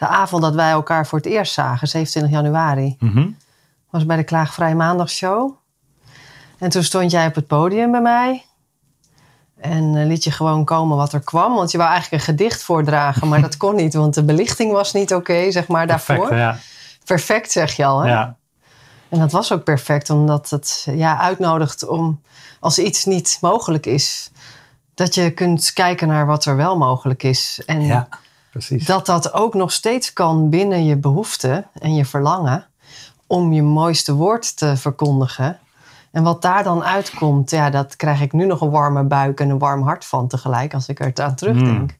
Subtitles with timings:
[0.00, 2.96] de avond dat wij elkaar voor het eerst zagen, 27 januari.
[2.98, 3.28] mhm.
[3.90, 5.52] was bij de Klaagvrij Maandagshow.
[6.58, 8.44] En toen stond jij op het podium bij mij.
[9.60, 11.54] En eh, liet je gewoon komen wat er kwam.
[11.54, 13.94] Want je wou eigenlijk een gedicht voordragen, maar dat kon niet.
[13.94, 16.28] Want de belichting was niet oké, zeg maar, daarvoor.
[16.28, 16.40] perfect.
[16.40, 16.58] Ja,
[17.04, 18.00] Perfect, zeg je al.
[18.00, 18.08] Hè?
[18.10, 18.36] ja.
[19.08, 22.22] En dat was ook perfect, omdat het ja, uitnodigt om,
[22.60, 24.30] als iets niet mogelijk is,
[24.94, 27.62] dat je kunt kijken naar wat er wel mogelijk is.
[27.66, 28.08] En ja,
[28.50, 28.86] precies.
[28.86, 32.66] dat dat ook nog steeds kan binnen je behoefte en je verlangen
[33.26, 35.58] om je mooiste woord te verkondigen.
[36.10, 39.50] En wat daar dan uitkomt, ja, dat krijg ik nu nog een warme buik en
[39.50, 41.98] een warm hart van tegelijk als ik er aan terugdenk.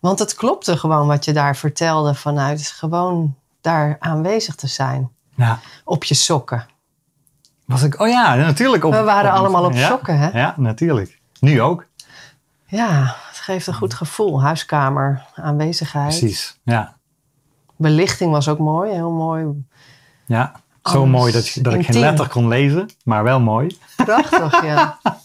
[0.00, 5.10] Want het klopte gewoon wat je daar vertelde vanuit gewoon daar aanwezig te zijn.
[5.34, 5.58] Ja.
[5.84, 6.66] Op je sokken.
[7.64, 8.84] Was ik, oh ja, natuurlijk.
[8.84, 10.38] Op, We waren allemaal op ja, sokken, hè?
[10.38, 11.20] Ja, natuurlijk.
[11.40, 11.86] Nu ook.
[12.66, 14.42] Ja, geeft een goed gevoel.
[14.42, 16.18] Huiskamer, aanwezigheid.
[16.18, 16.58] Precies.
[16.62, 16.96] Ja,
[17.76, 19.46] Belichting was ook mooi, heel mooi.
[20.26, 20.52] ja.
[20.82, 23.78] Zo mooi dat, je- dat ik geen letter kon lezen, maar wel mooi.
[23.96, 24.98] Prachtig, ja.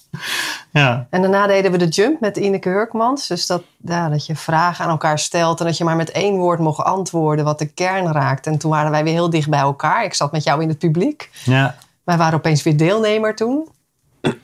[0.72, 3.28] Ja, En daarna deden we de jump met Ineke Hurkmans.
[3.28, 6.36] Dus dat, ja, dat je vragen aan elkaar stelt en dat je maar met één
[6.38, 8.48] woord mocht antwoorden wat de kern raakt.
[8.48, 10.04] En toen waren wij weer heel dicht bij elkaar.
[10.04, 11.30] Ik zat met jou in het publiek.
[11.44, 13.68] ja, Wij waren opeens weer deelnemer toen.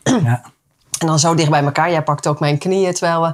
[0.04, 0.42] ja.
[1.00, 1.92] En dan zo dicht bij elkaar.
[1.92, 3.34] Jij pakte ook mijn knieën terwijl we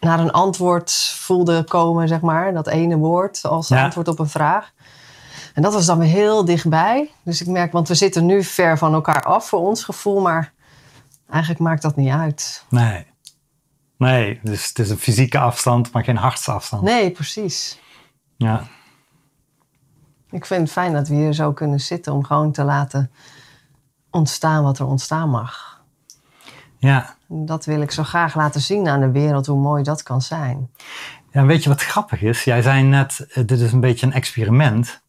[0.00, 2.52] naar een antwoord voelden komen, zeg maar.
[2.52, 3.84] Dat ene woord als Ja.
[3.84, 4.72] antwoord op een vraag.
[5.54, 7.10] En dat was dan weer heel dichtbij.
[7.22, 10.20] Dus ik merk, want we zitten nu ver van elkaar af voor ons gevoel.
[10.20, 10.52] Maar
[11.30, 12.64] eigenlijk maakt dat niet uit.
[12.68, 13.06] Nee.
[13.98, 16.82] Nee, dus het is een fysieke afstand, maar geen hartsafstand.
[16.82, 17.78] Nee, precies.
[18.36, 18.62] Ja,
[20.30, 23.10] Ik vind het fijn dat we hier zo kunnen zitten om gewoon te laten
[24.10, 25.75] ontstaan wat er ontstaan mag.
[26.78, 27.14] Ja.
[27.28, 30.70] Dat wil ik zo graag laten zien aan de wereld, hoe mooi dat kan zijn.
[31.32, 32.44] Ja, weet je wat grappig is?
[32.44, 35.00] Jij zei net, eh, dit is een beetje een experiment.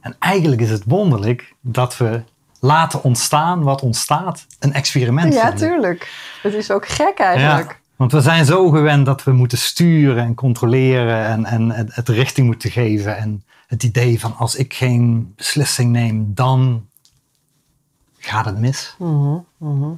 [0.00, 2.22] En eigenlijk is het wonderlijk dat we
[2.60, 5.68] laten ontstaan wat ontstaat een experiment Ja, vinden.
[5.68, 6.12] tuurlijk.
[6.42, 7.70] Het is ook gek eigenlijk.
[7.70, 11.94] Ja, want we zijn zo gewend dat we moeten sturen en controleren en, en het,
[11.94, 13.16] het richting moeten geven.
[13.16, 16.86] En het idee van als ik geen beslissing neem, dan
[18.18, 18.94] gaat het mis.
[18.98, 19.90] Mhm, mhm.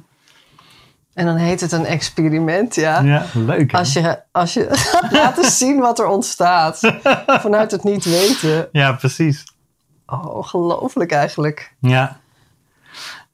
[1.17, 2.99] En dan heet het een experiment, ja.
[3.01, 3.71] Ja, leuk.
[3.71, 3.77] hè?
[3.77, 6.79] Als je, als je gaat laten zien wat er ontstaat.
[7.45, 8.69] Vanuit het niet weten.
[8.71, 9.43] Ja, precies.
[10.05, 11.73] Oh, ongelooflijk eigenlijk.
[11.79, 12.19] Ja.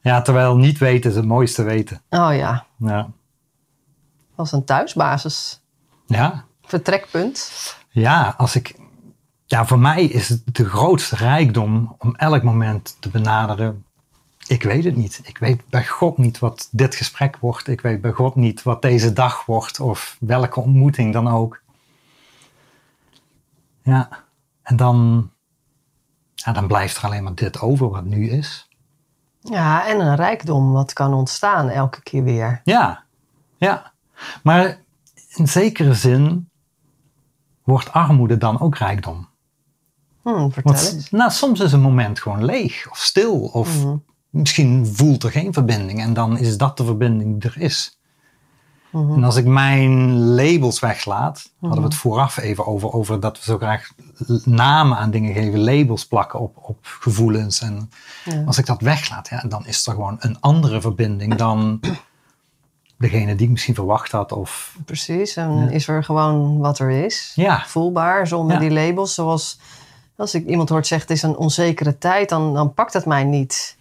[0.01, 2.01] ja, terwijl niet weten is het mooiste weten.
[2.09, 3.07] Oh ja, Ja,
[4.37, 5.61] is een thuisbasis.
[6.05, 6.43] ja.
[6.65, 7.51] Vertrekpunt.
[7.89, 8.75] ja als ik.
[9.45, 13.85] Ja, voor mij is het de grootste rijkdom om elk moment te benaderen.
[14.53, 15.21] Ik weet het niet.
[15.23, 17.67] Ik weet bij God niet wat dit gesprek wordt.
[17.67, 21.61] Ik weet bij God niet wat deze dag wordt of welke ontmoeting dan ook.
[23.83, 24.09] Ja,
[24.61, 25.29] en dan,
[26.35, 28.67] ja, dan blijft er alleen maar dit over wat nu is.
[29.39, 32.61] Ja, en een rijkdom wat kan ontstaan elke keer weer.
[32.63, 33.03] Ja,
[33.57, 33.91] ja.
[34.43, 34.79] Maar
[35.35, 36.49] in zekere zin
[37.63, 39.27] wordt armoede dan ook rijkdom.
[40.21, 41.09] Hm, vertel Want eens.
[41.09, 43.39] nou, soms is een moment gewoon leeg of stil.
[43.39, 43.95] Of Mhm.
[44.33, 46.01] Misschien voelt er geen verbinding.
[46.01, 47.97] En dan is dat de verbinding die er is.
[48.89, 49.13] Mhm.
[49.13, 52.01] En als ik mijn labels weglaat, hadden we het Mhm.
[52.01, 53.89] vooraf even over, over dat we zo graag
[54.45, 57.61] namen aan dingen geven, labels plakken op, op gevoelens.
[57.61, 57.89] En
[58.25, 58.43] Ja.
[58.45, 61.79] als ik dat weglaat, ja, dan is er gewoon een andere verbinding dan
[62.97, 64.31] degene die ik misschien verwacht had.
[64.31, 67.31] Of Precies, en is er gewoon wat er is.
[67.35, 69.13] ja, Voelbaar, zonder die labels.
[69.13, 69.59] Zoals
[70.15, 73.23] als ik iemand hoort zeggen, het is een onzekere tijd, dan, dan pakt het mij
[73.23, 73.77] niet.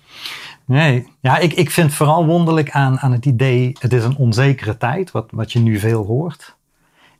[0.64, 4.76] Nee, ja, ik, ik vind vooral wonderlijk aan, aan het idee, het is een onzekere
[4.76, 6.56] tijd, wat, wat je nu veel hoort,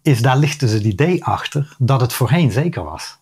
[0.03, 3.19] is daar ligt dus het idee achter dat het voorheen zeker was.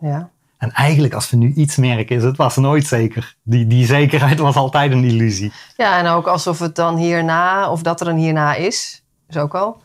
[0.00, 3.36] Ja, En eigenlijk als we nu iets merken is, het was nooit zeker.
[3.42, 5.52] Die, die zekerheid was altijd een illusie.
[5.76, 9.54] ja en ook alsof het dan hierna, of dat er een hierna is, is ook
[9.54, 9.82] al,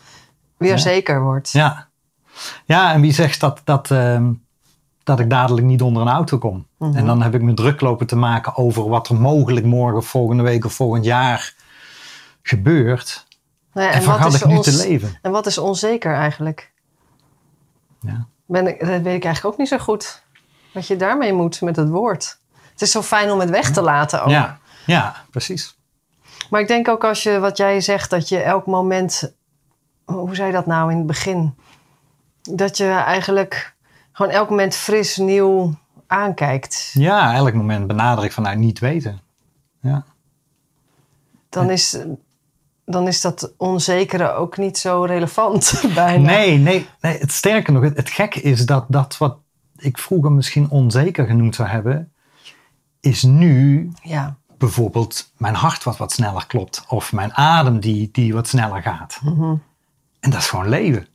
[0.58, 0.78] weer Ja.
[0.78, 1.52] zeker wordt.
[1.52, 1.88] Ja,
[2.66, 4.32] ja en wie zegt dat, dat, ehm,
[5.10, 6.68] dat ik dadelijk niet onder een auto kom?
[6.78, 6.96] Mhm.
[6.96, 10.44] En dan heb ik me druk lopen te maken over wat er mogelijk morgen, volgende
[10.44, 11.54] week of volgend jaar
[12.42, 13.28] gebeurt.
[13.74, 15.18] Nou ja, En, vergat is ik nu ons- te leven.
[15.22, 16.72] En wat is onzeker eigenlijk?
[18.02, 18.26] Ja.
[18.46, 20.24] Ben ik, dat weet ik eigenlijk ook niet zo goed.
[20.74, 22.40] wat je daarmee moet met het woord.
[22.72, 24.30] Het is zo fijn om het weg te laten ook.
[24.30, 25.78] Ja, ja, precies.
[26.50, 29.34] Maar ik denk ook als je, wat jij zegt, dat je elk moment...
[30.06, 31.56] Hoe zei je dat nou in het begin?
[32.42, 33.76] Dat je eigenlijk
[34.20, 35.74] gewoon elk moment fris, nieuw
[36.08, 36.92] aankijkt.
[36.94, 39.20] Ja, elk moment benader ik vanuit niet weten.
[39.82, 40.04] Ja.
[41.50, 41.98] Dan is,
[42.86, 46.26] dan is dat onzekere ook niet zo relevant bijna.
[46.32, 47.18] Nee, nee, nee.
[47.18, 49.38] Het sterke nog, het, het gekke is dat dat wat
[49.78, 52.12] ik vroeger misschien onzeker genoemd zou hebben,
[53.00, 54.36] is nu Ja.
[54.58, 56.86] bijvoorbeeld mijn hart wat wat sneller klopt.
[56.88, 59.20] Of mijn adem die, die wat sneller gaat.
[59.24, 59.56] Mhm.
[60.20, 61.08] En dat is gewoon leven.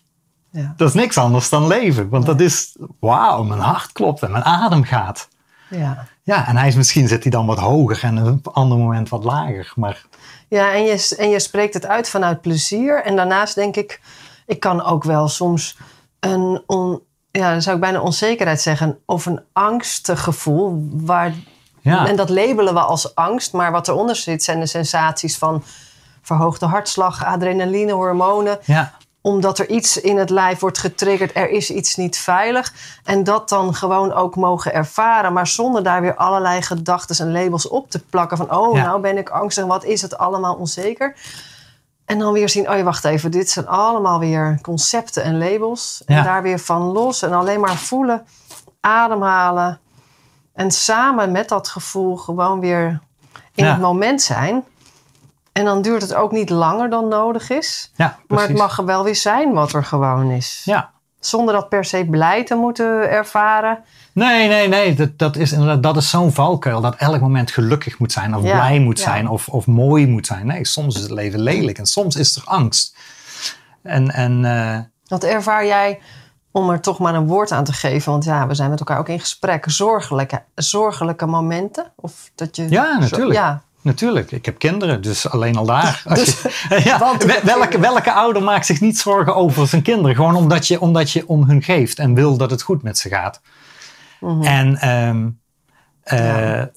[0.54, 0.74] Ja.
[0.76, 2.08] Dat is niks anders dan leven.
[2.08, 5.28] Want dat is, wauw, mijn hart klopt en mijn adem gaat.
[5.70, 6.06] Ja.
[6.22, 9.08] Ja, en hij is, misschien zit hij dan wat hoger en op een ander moment
[9.08, 9.72] wat lager.
[9.76, 10.04] Maar
[10.48, 13.02] Ja, en je, en je spreekt het uit vanuit plezier.
[13.02, 14.00] En daarnaast denk ik,
[14.46, 15.76] ik kan ook wel soms
[16.20, 20.88] een, on, ja, dan zou ik bijna onzekerheid zeggen, of een angstig gevoel.
[20.92, 21.32] Waar,
[21.80, 25.62] ja, En dat labelen we als angst, maar wat eronder zit zijn de sensaties van
[26.22, 28.58] verhoogde hartslag, adrenaline, hormonen.
[28.64, 28.92] ja,
[29.26, 32.72] Omdat er iets in het lijf wordt getriggerd, er is iets niet veilig.
[33.04, 37.68] En dat dan gewoon ook mogen ervaren, maar zonder daar weer allerlei gedachten en labels
[37.68, 38.36] op te plakken.
[38.36, 38.84] Van, oh, Ja.
[38.84, 41.16] nou ben ik angstig, wat is het allemaal onzeker?
[42.04, 46.02] En dan weer zien, oh ja, wacht even, dit zijn allemaal weer concepten en labels.
[46.06, 46.16] Ja.
[46.18, 48.26] En daar weer van los en alleen maar voelen,
[48.80, 49.80] ademhalen.
[50.54, 53.00] En samen met dat gevoel gewoon weer
[53.54, 53.70] in Ja.
[53.70, 54.64] het moment zijn.
[55.54, 57.92] En dan duurt het ook niet langer dan nodig is.
[57.96, 60.62] ja, Maar het mag er wel weer zijn wat er gewoon is.
[60.64, 60.90] Ja,
[61.20, 63.84] Zonder dat per se blij te moeten ervaren.
[64.12, 64.94] Nee, nee, nee.
[64.94, 66.80] Dat, dat is inderdaad dat is zo'n valkuil.
[66.80, 68.36] Dat elk moment gelukkig moet zijn.
[68.36, 69.04] Of Ja, blij moet ja.
[69.04, 69.28] zijn.
[69.28, 70.46] Of, of mooi moet zijn.
[70.46, 71.78] Nee, soms is het leven lelijk.
[71.78, 72.96] En soms is er angst.
[73.82, 76.00] En, en Wat ervaar jij,
[76.50, 78.12] om er toch maar een woord aan te geven...
[78.12, 79.64] want ja, we zijn met elkaar ook in gesprek...
[79.66, 81.92] zorgelijke, zorgelijke momenten?
[81.96, 83.32] Of dat je, Ja, natuurlijk.
[83.38, 85.02] Ja, natuurlijk, ik heb kinderen.
[85.02, 86.02] Dus alleen al daar.
[86.14, 90.16] Dus- je, ja, welke, welke ouder maakt zich niet zorgen over zijn kinderen?
[90.16, 91.98] Gewoon omdat je, omdat je om hun geeft.
[91.98, 93.40] En wil dat het goed met ze gaat.
[94.20, 94.42] Mhm.
[94.42, 95.28] En ehm,
[96.02, 96.70] eh, Ja.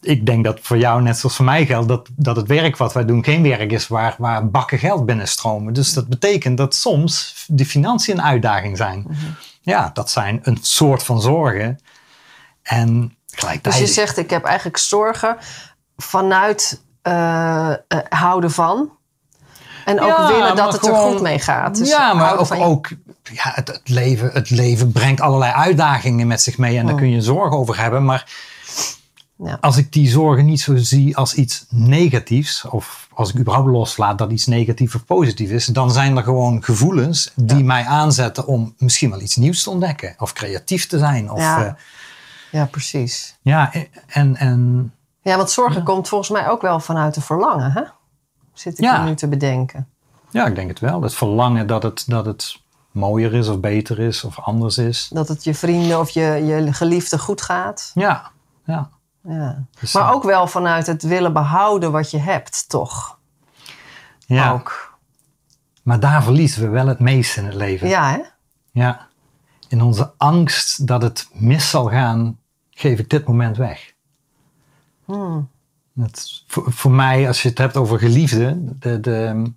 [0.00, 2.92] ik denk dat voor jou, net zoals voor mij geldt, dat, dat het werk wat
[2.92, 5.72] wij doen geen werk is waar, waar bakken geld binnenstromen.
[5.72, 9.04] Dus dat betekent dat soms de financiën een uitdaging zijn.
[9.08, 9.16] Mhm.
[9.60, 11.78] Ja, dat zijn een soort van zorgen.
[12.62, 13.80] En dus gelijktijdig.
[13.80, 15.36] je zegt, ik heb eigenlijk zorgen
[16.02, 17.76] vanuit eh, eh,
[18.08, 18.90] houden van...
[19.84, 21.76] En ook Ja, willen dat het er goed mee gaat.
[21.76, 22.88] Dus ja, maar ook, ook
[23.22, 26.78] ja, het, het, leven, het leven brengt allerlei uitdagingen met zich mee.
[26.78, 27.00] En daar Oh.
[27.00, 28.04] kun je zorgen over hebben.
[28.04, 28.30] Maar
[29.36, 29.58] Ja.
[29.60, 32.64] als ik die zorgen niet zo zie als iets negatiefs.
[32.64, 35.66] Of als ik überhaupt loslaat dat iets negatief of positief is.
[35.66, 37.64] Dan zijn er gewoon gevoelens die Ja.
[37.64, 40.14] mij aanzetten om misschien wel iets nieuws te ontdekken.
[40.18, 41.30] Of creatief te zijn.
[41.30, 41.60] Of, Ja.
[41.60, 41.76] ja.
[42.50, 43.36] ja, precies.
[43.42, 43.72] ja,
[44.06, 47.82] en, en Ja, want zorgen komt volgens mij ook wel vanuit een verlangen, hè?
[48.52, 49.04] Zit ik Ja.
[49.04, 49.88] nu te bedenken.
[50.30, 51.02] ja, ik denk het wel.
[51.02, 52.60] Het verlangen dat het, dat het
[52.90, 55.08] mooier is of beter is of anders is.
[55.12, 57.90] Dat het je vrienden of je, je geliefde goed gaat.
[57.94, 58.30] Ja,
[58.64, 58.90] ja.
[59.22, 59.64] Ja.
[59.80, 63.18] Dus, Maar eh, ook wel vanuit het willen behouden wat je hebt, toch?
[64.18, 64.52] ja.
[64.52, 64.90] Ook.
[65.82, 67.88] Maar daar verliezen we wel het meest in het leven.
[67.88, 68.20] Ja, hè?
[68.72, 69.06] Ja.
[69.68, 72.38] In onze angst dat het mis zal gaan,
[72.70, 73.91] geef ik dit moment weg.
[76.46, 79.52] Voor, mij, als je het hebt over geliefden, de, de,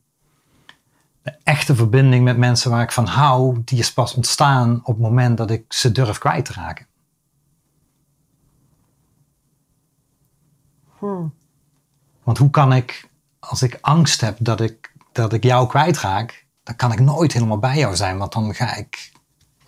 [1.43, 5.37] echte verbinding met mensen waar ik van hou, die is pas ontstaan op het moment
[5.37, 6.87] dat ik ze durf kwijt te raken.
[12.23, 13.09] Want hoe kan ik,
[13.39, 17.59] als ik angst heb dat ik, dat ik jou kwijtraak, dan kan ik nooit helemaal
[17.59, 18.17] bij jou zijn.
[18.17, 19.11] Want dan ga ik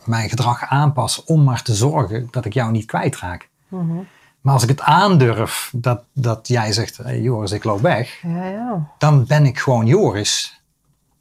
[0.03, 3.49] mijn gedrag aanpassen om maar te zorgen dat ik jou niet kwijtraak.
[3.67, 3.99] Mhm.
[4.47, 8.45] Maar als ik het aandurf dat, dat jij zegt, hey Joris, ik loop weg, Ja,
[8.45, 8.87] ja.
[8.97, 10.61] dan ben ik gewoon Joris.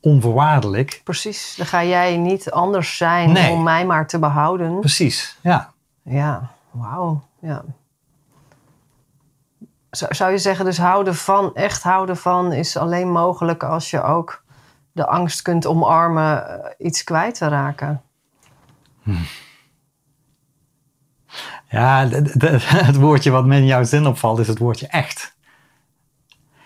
[0.01, 1.01] Onvoorwaardelijk.
[1.05, 1.55] Precies.
[1.57, 3.51] Dan ga jij niet anders zijn Nee.
[3.51, 4.81] om mij maar te behouden.
[4.81, 5.73] Precies, ja.
[6.03, 7.23] Ja, wauw.
[7.41, 7.65] Ja.
[9.91, 14.03] Zou, zou je zeggen, dus houden van, echt houden van, is alleen mogelijk als je
[14.03, 14.43] ook
[14.93, 18.03] de angst kunt omarmen eh, iets kwijt te raken?
[21.77, 22.09] Ja,
[22.91, 25.35] het woordje wat me in jouw zin opvalt is het woordje echt.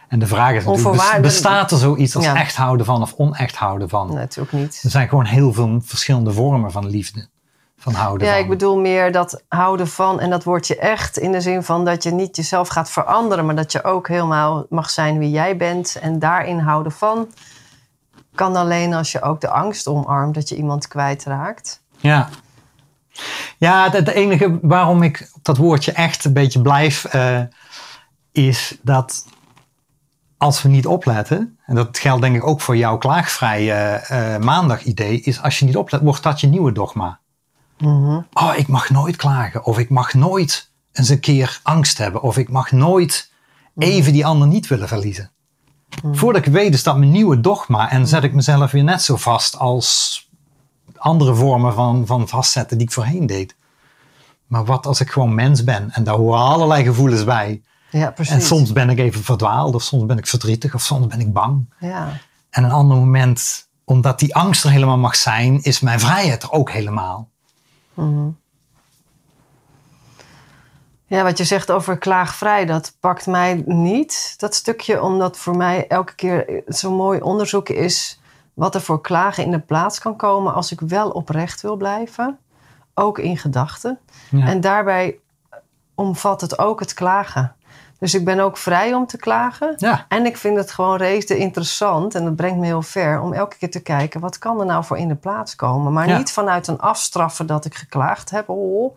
[0.08, 2.34] En de vraag is natuurlijk, bestaat er zoiets als Ja.
[2.36, 4.14] echt houden van of onecht houden van?
[4.14, 4.80] Natuurlijk niet.
[4.84, 7.28] Er zijn gewoon heel veel verschillende vormen van liefde.
[7.76, 8.42] Van houden Ja, van.
[8.42, 12.02] ik bedoel meer dat houden van en dat woordje echt in de zin van dat
[12.02, 15.96] je niet jezelf gaat veranderen, maar dat je ook helemaal mag zijn wie jij bent
[16.00, 17.28] en daarin houden van
[18.34, 21.82] kan alleen als je ook de angst omarmt dat je iemand kwijtraakt.
[21.96, 22.28] Ja.
[23.58, 27.42] Ja, het enige waarom ik op dat woordje echt een beetje blijf, eh,
[28.32, 29.24] is dat
[30.36, 34.82] als we niet opletten, en dat geldt denk ik ook voor jouw klaagvrije uh, maandag
[34.82, 37.18] idee, is als je niet oplet, wordt dat je nieuwe dogma.
[37.78, 38.20] Mhm.
[38.32, 42.36] Oh, ik mag nooit klagen, of ik mag nooit eens een keer angst hebben, of
[42.36, 43.32] ik mag nooit
[43.76, 45.30] even die ander niet willen verliezen.
[46.12, 49.16] Voordat ik weet is dat mijn nieuwe dogma en zet ik mezelf weer net zo
[49.16, 50.29] vast als
[51.00, 53.54] andere vormen van, van vastzetten die ik voorheen deed.
[54.46, 57.62] Maar wat als ik gewoon mens ben en daar horen allerlei gevoelens bij.
[57.90, 58.34] Ja, precies.
[58.34, 61.32] En soms ben ik even verdwaald, of soms ben ik verdrietig, of soms ben ik
[61.32, 61.74] bang.
[61.78, 62.20] Ja.
[62.50, 66.52] En een ander moment, omdat die angst er helemaal mag zijn, is mijn vrijheid er
[66.52, 67.28] ook helemaal.
[67.94, 68.28] Mhm.
[71.06, 75.86] Ja, wat je zegt over klaagvrij, dat pakt mij niet, dat stukje, omdat voor mij
[75.86, 78.19] elke keer zo'n mooi onderzoek is
[78.60, 82.38] wat er voor klagen in de plaats kan komen als ik wel oprecht wil blijven,
[82.94, 83.98] ook in gedachten.
[84.30, 84.46] Ja.
[84.46, 85.18] En daarbij
[85.94, 87.54] omvat het ook het klagen.
[87.98, 89.74] Dus ik ben ook vrij om te klagen.
[89.76, 90.04] Ja.
[90.08, 93.56] En ik vind het gewoon rete interessant, en dat brengt me heel ver, om elke
[93.56, 95.92] keer te kijken wat kan er nou voor in de plaats komen.
[95.92, 96.16] Maar Ja.
[96.16, 98.48] niet vanuit een afstraffen dat ik geklaagd heb.
[98.48, 98.96] Oh,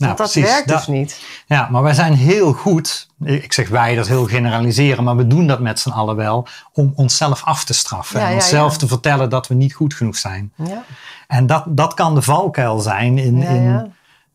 [0.00, 0.52] Nou, want dat precies.
[0.52, 1.20] werkt dus niet.
[1.46, 5.46] Ja, maar wij zijn heel goed, ik zeg wij, dat heel generaliseren, maar we doen
[5.46, 8.18] dat met z'n allen wel, om onszelf af te straffen.
[8.20, 8.78] Ja, en ja, onszelf ja.
[8.78, 10.52] te vertellen dat we niet goed genoeg zijn.
[10.56, 10.84] Ja,
[11.26, 13.92] En dat, dat kan de valkuil zijn in, in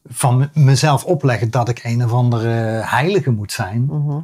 [0.09, 3.85] van me- mezelf opleggen dat ik een of andere heilige moet zijn.
[3.85, 4.19] Mhm.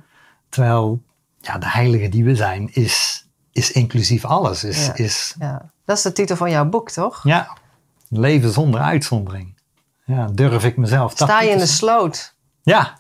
[0.50, 1.02] Terwijl
[1.40, 4.64] ja, de heilige die we zijn is, is inclusief alles.
[4.64, 5.70] Is, is ja.
[5.86, 7.20] Dat is de titel van jouw boek, toch?
[7.24, 7.58] ja,
[8.10, 9.60] leven zonder uitzondering.
[10.16, 11.12] Ja, durf ik mezelf.
[11.12, 12.96] Sta je in de sloot Ja,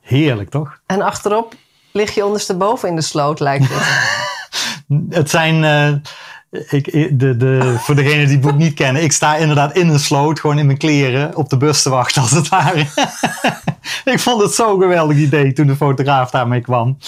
[0.00, 0.80] heerlijk toch?
[0.86, 1.54] en achterop
[1.92, 3.84] lig je ondersteboven in de sloot, lijkt het.
[5.18, 9.12] Het zijn, eh, ik, ik- de, de, voor degenen die het boek niet kennen, ik
[9.12, 12.30] sta inderdaad in een sloot, gewoon in mijn kleren, op de bus te wachten als
[12.30, 12.86] het ware.
[14.04, 16.98] ik vond het zo'n geweldig idee toen de fotograaf daarmee kwam.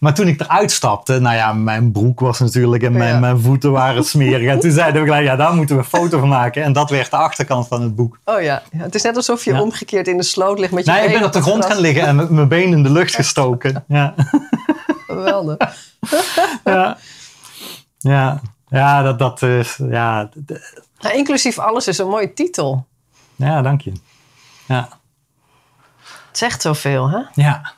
[0.00, 3.18] Maar toen ik eruit stapte, nou ja, mijn broek was natuurlijk en mijn, Ja.
[3.20, 4.48] mijn voeten waren smerig.
[4.48, 6.62] En toen zeiden we gelijk, ja, daar moeten we een foto van maken.
[6.62, 8.18] En dat werd de achterkant van het boek.
[8.24, 8.62] Oh ja.
[8.76, 9.60] het is net alsof je Ja.
[9.62, 12.06] omgekeerd in de sloot ligt met je Nee, ik ben op de grond gaan liggen
[12.06, 13.84] en met mijn benen in de lucht gestoken.
[13.88, 14.14] Ja.
[15.06, 15.56] Geweldig.
[16.64, 16.96] ja.
[17.98, 20.28] Ja, ja, dat, dat is, ja,
[20.98, 22.86] Nou, inclusief alles is een mooie titel.
[23.36, 23.92] ja, dank je.
[24.66, 24.88] Ja,
[26.32, 27.18] Het zegt zoveel, hè?
[27.34, 27.72] ja.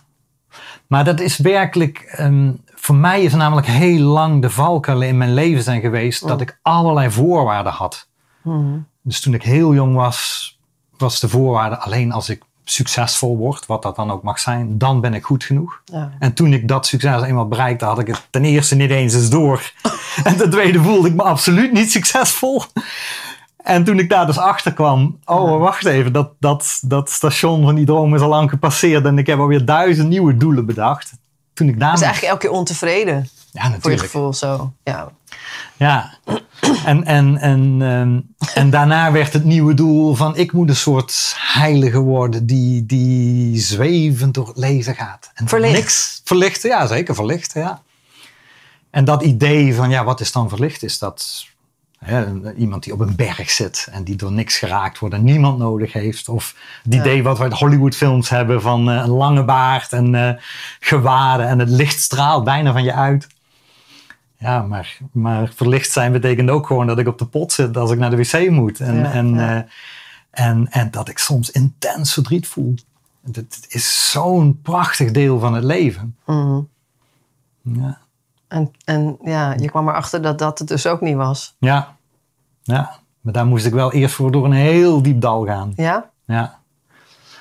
[0.86, 5.34] Maar dat is werkelijk, ehm, voor mij is namelijk heel lang de valkuil in mijn
[5.34, 8.08] leven zijn geweest dat ik allerlei voorwaarden had.
[8.42, 8.78] Mhm.
[9.02, 10.58] Dus toen ik heel jong was,
[10.96, 15.00] was de voorwaarde alleen als ik succesvol word, wat dat dan ook mag zijn, dan
[15.00, 15.80] ben ik goed genoeg.
[15.84, 16.12] Ja.
[16.18, 19.30] En toen ik dat succes eenmaal bereikte, had ik het ten eerste niet eens eens
[19.30, 19.72] door.
[20.24, 22.62] En ten tweede voelde ik me absoluut niet succesvol.
[23.64, 27.74] En toen ik daar dus achter kwam, oh wacht even, dat, dat, dat station van
[27.74, 31.12] die droom is al lang gepasseerd en ik heb alweer duizend nieuwe doelen bedacht.
[31.54, 32.04] Toen ik Dus daarmee...
[32.04, 34.02] eigenlijk elke keer ontevreden, ja, voor je natuurlijk.
[34.02, 34.72] gevoel zo.
[34.82, 35.12] Ja.
[35.76, 36.18] Ja,
[36.84, 38.20] en, en, en, ehm,
[38.54, 43.60] en daarna werd het nieuwe doel van ik moet een soort heilige worden die, die
[43.60, 45.30] zwevend door het leven gaat.
[45.34, 45.74] En Verlicht.
[45.74, 47.82] Niks verlicht, ja zeker verlicht, ja.
[48.90, 50.82] En dat idee van ja, wat is dan verlicht?
[50.82, 51.46] Is dat
[52.04, 55.58] hè, iemand die op een berg zit en die door niks geraakt wordt en niemand
[55.58, 56.28] nodig heeft?
[56.28, 57.00] Of het Ja.
[57.00, 60.42] idee wat we uit Hollywoodfilms hebben van eh, een lange baard en eh
[60.80, 63.26] gewaden en het licht straalt bijna van je uit.
[64.38, 67.90] Ja, maar, maar verlicht zijn betekent ook gewoon dat ik op de pot zit als
[67.90, 68.80] ik naar de wc moet.
[68.80, 69.56] En, Ja, en, ja.
[69.56, 69.62] eh,
[70.46, 72.74] en, en dat ik soms intens verdriet voel.
[73.24, 76.16] Het, het is zo'n prachtig deel van het leven.
[76.26, 76.60] Mhm.
[77.62, 77.98] Ja,
[78.48, 81.54] En, en ja, je kwam erachter dat dat het dus ook niet was.
[81.58, 81.93] ja,
[82.64, 82.98] ja.
[83.20, 85.72] maar daar moest ik wel eerst voor door een heel diep dal gaan.
[85.76, 86.10] Ja?
[86.26, 86.58] Ja,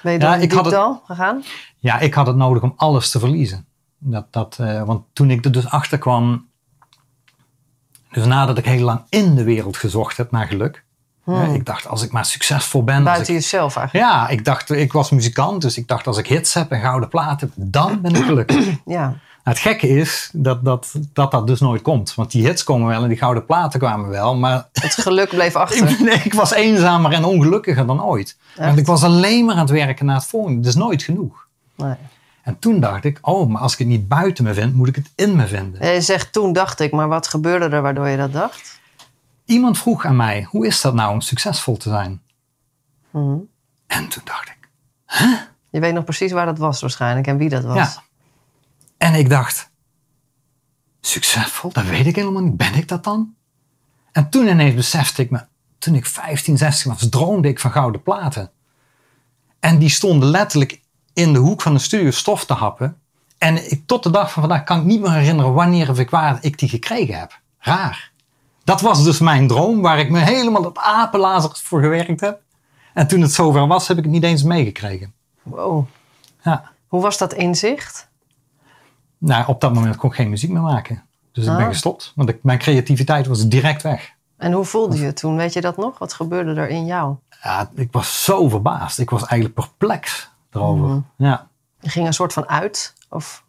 [0.03, 1.43] Ben je Ja, door een ik had het- diepdal gegaan?
[1.79, 3.65] ja ik had het nodig om alles te verliezen.
[3.97, 6.47] Dat, dat, eh, want toen ik er dus achter kwam,
[8.11, 10.83] dus nadat ik heel lang in de wereld gezocht heb naar geluk.
[11.25, 13.03] hè, ik dacht, als ik maar succesvol ben.
[13.03, 14.09] Buiten jezelf eigenlijk.
[14.11, 17.09] Ja, ik dacht, ik was muzikant, dus ik dacht als ik hits heb en gouden
[17.09, 18.75] platen, dan ben ik gelukkig.
[18.85, 19.15] Ja.
[19.43, 22.15] Het gekke is dat dat, dat dat dus nooit komt.
[22.15, 25.55] Want die hits komen wel en die gouden platen kwamen wel, maar Het geluk bleef
[25.65, 25.89] achter.
[25.89, 28.37] ik, nee, ik was eenzamer en ongelukkiger dan ooit.
[28.57, 30.67] Want ik was alleen maar aan het werken naar het volgende.
[30.67, 31.47] Is nooit genoeg.
[31.75, 31.95] Nee.
[32.43, 34.95] En toen dacht ik, oh, maar als ik het niet buiten me vind, moet ik
[34.95, 35.93] het in me vinden.
[35.93, 38.79] Je zegt toen dacht ik, maar wat gebeurde er waardoor je dat dacht?
[39.45, 42.21] Iemand vroeg aan mij, hoe is dat nou om succesvol te zijn?
[43.11, 43.37] Mhm.
[43.87, 44.69] En toen dacht ik,
[45.69, 47.75] Je weet nog precies waar dat was waarschijnlijk en wie dat was.
[47.75, 48.02] Ja.
[49.03, 49.69] En ik dacht,
[51.01, 51.71] succesvol?
[51.71, 52.57] Dat weet ik helemaal niet.
[52.57, 53.33] Ben ik dat dan?
[54.11, 55.45] En toen ineens besefte ik me,
[55.77, 58.51] toen ik 15, 16 was, droomde ik van gouden platen.
[59.59, 60.81] En die stonden letterlijk
[61.13, 62.97] in de hoek van de studio stof te happen.
[63.37, 66.09] En ik, tot de dag van vandaag kan ik niet meer herinneren wanneer of ik
[66.09, 67.39] waar ik die gekregen heb.
[67.59, 68.11] Raar.
[68.63, 72.41] Dat was dus mijn droom waar ik me helemaal op apenlazers voor gewerkt heb.
[72.93, 75.13] En toen het zover was, heb ik het niet eens meegekregen.
[75.41, 75.87] Wow.
[76.43, 76.71] Ja.
[76.87, 78.11] Hoe was dat inzicht?
[79.25, 81.03] Nou, op dat moment kon ik geen muziek meer maken.
[81.31, 81.67] Dus ik ben Ah.
[81.67, 82.11] gestopt.
[82.15, 84.13] Want ik, mijn creativiteit was direct weg.
[84.37, 85.35] En hoe voelde je toen?
[85.35, 85.97] Weet je dat nog?
[85.99, 87.15] Wat gebeurde er in jou?
[87.43, 88.99] Ja, ik was zo verbaasd.
[88.99, 90.87] Ik was eigenlijk perplex erover.
[90.87, 90.99] Mhm.
[91.15, 91.47] Ja.
[91.83, 92.93] Je ging een soort van uit?
[93.13, 93.43] Of?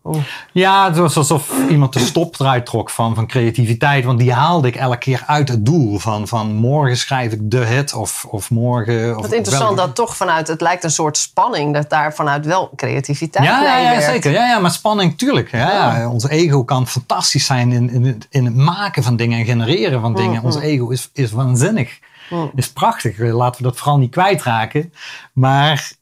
[0.52, 4.04] Ja, het was alsof iemand de stop eruit trok van, van creativiteit.
[4.04, 5.98] Want die haalde ik elke keer uit het doel.
[5.98, 9.16] Van, van morgen schrijf ik de hit of, of morgen...
[9.16, 12.72] Of, Wat interessant dat toch vanuit, het lijkt een soort spanning, dat daar vanuit wel
[12.76, 14.32] creativiteit Ja, ja, zeker.
[14.32, 15.50] Ja, ja, maar spanning, tuurlijk.
[15.50, 16.08] Ja, Ja.
[16.08, 20.00] Ons ego kan fantastisch zijn in, in, het, in het maken van dingen en genereren
[20.00, 20.36] van dingen.
[20.36, 20.44] Mhm.
[20.44, 21.98] Ons ego is, is waanzinnig.
[22.30, 22.46] Mhm.
[22.54, 23.18] Is prachtig.
[23.18, 24.92] Laten we dat vooral niet kwijtraken.
[25.32, 25.92] Maar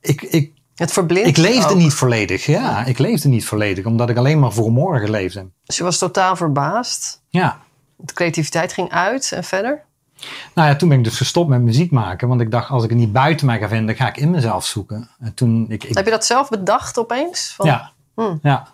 [0.00, 1.78] ik, ik, Het verblindt ik leefde ook.
[1.78, 2.46] niet volledig.
[2.46, 3.84] Ja, ik leefde niet volledig.
[3.84, 5.46] Omdat ik alleen maar voor morgen leefde.
[5.64, 7.22] Dus je was totaal verbaasd.
[7.28, 7.58] Ja.
[7.96, 9.84] De creativiteit ging uit en verder.
[10.54, 12.28] Nou ja, toen ben ik dus gestopt met muziek maken.
[12.28, 14.64] Want ik dacht, als ik het niet buiten mij ga vinden, ga ik in mezelf
[14.64, 15.10] zoeken.
[15.20, 17.52] En toen, ik, ik, Heb je dat zelf bedacht opeens?
[17.56, 17.92] Van, Ja.
[18.14, 18.38] Hmm.
[18.42, 18.66] ja.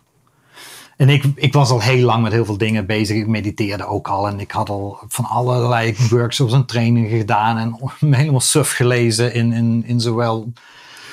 [0.97, 3.17] En ik, ik was al heel lang met heel veel dingen bezig.
[3.17, 4.29] Ik mediteerde ook al.
[4.29, 7.59] En ik had al van allerlei workshops en trainingen gedaan.
[7.59, 7.77] En
[8.17, 10.53] helemaal suf gelezen in, in, in zowel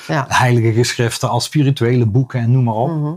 [0.06, 0.24] Ja.
[0.28, 2.88] heilige geschriften als spirituele boeken en noem maar op.
[2.90, 3.12] Mhm.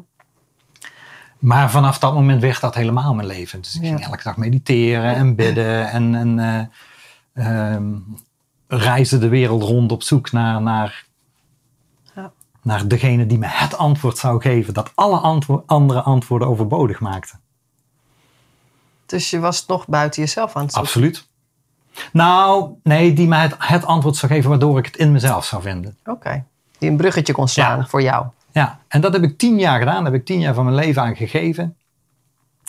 [1.40, 3.62] Maar vanaf dat moment werd dat helemaal mijn leven.
[3.62, 3.88] Dus ik Ja.
[3.88, 5.90] ging elke dag mediteren en bidden.
[5.90, 6.40] En, en
[7.34, 7.94] eh, ehm,
[8.68, 11.06] reisde de wereld rond op zoek naar, naar,
[12.16, 12.32] Ja.
[12.62, 14.74] naar degene die me het antwoord zou geven.
[14.74, 17.34] Dat alle antwo- andere antwoorden overbodig maakte.
[19.06, 20.92] Dus je was nog buiten jezelf aan het zoeken.
[20.92, 21.28] Absoluut.
[22.12, 25.62] Nou, nee, die mij het, het antwoord zou geven waardoor ik het in mezelf zou
[25.62, 25.98] vinden.
[26.06, 26.44] Oké.
[26.80, 27.86] Die een bruggetje kon slaan Ja.
[27.86, 28.26] voor jou.
[28.52, 30.04] Ja, en dat heb ik tien jaar gedaan.
[30.04, 31.78] Daar heb ik tien jaar van mijn leven aan gegeven.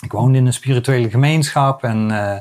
[0.00, 1.84] Ik woonde in een spirituele gemeenschap.
[1.84, 2.36] En eh,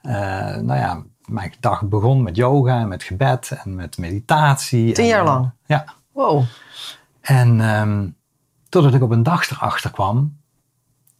[0.00, 4.92] eh, nou ja, mijn dag begon met yoga en met gebed en met meditatie.
[4.92, 5.50] Tien En, jaar eh, lang?
[5.66, 5.84] Ja.
[6.12, 6.42] Wow.
[7.20, 8.08] En ehm,
[8.68, 10.36] totdat ik op een dag erachter kwam.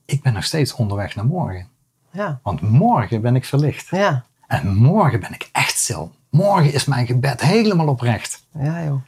[0.05, 1.69] Ik ben nog steeds onderweg naar morgen.
[2.11, 2.41] Ja.
[2.43, 3.88] Want morgen ben ik verlicht.
[3.91, 4.25] Ja.
[4.47, 6.12] En morgen ben ik echt stil.
[6.31, 8.47] Morgen is mijn gebed helemaal oprecht.
[8.59, 9.01] Ja, joh.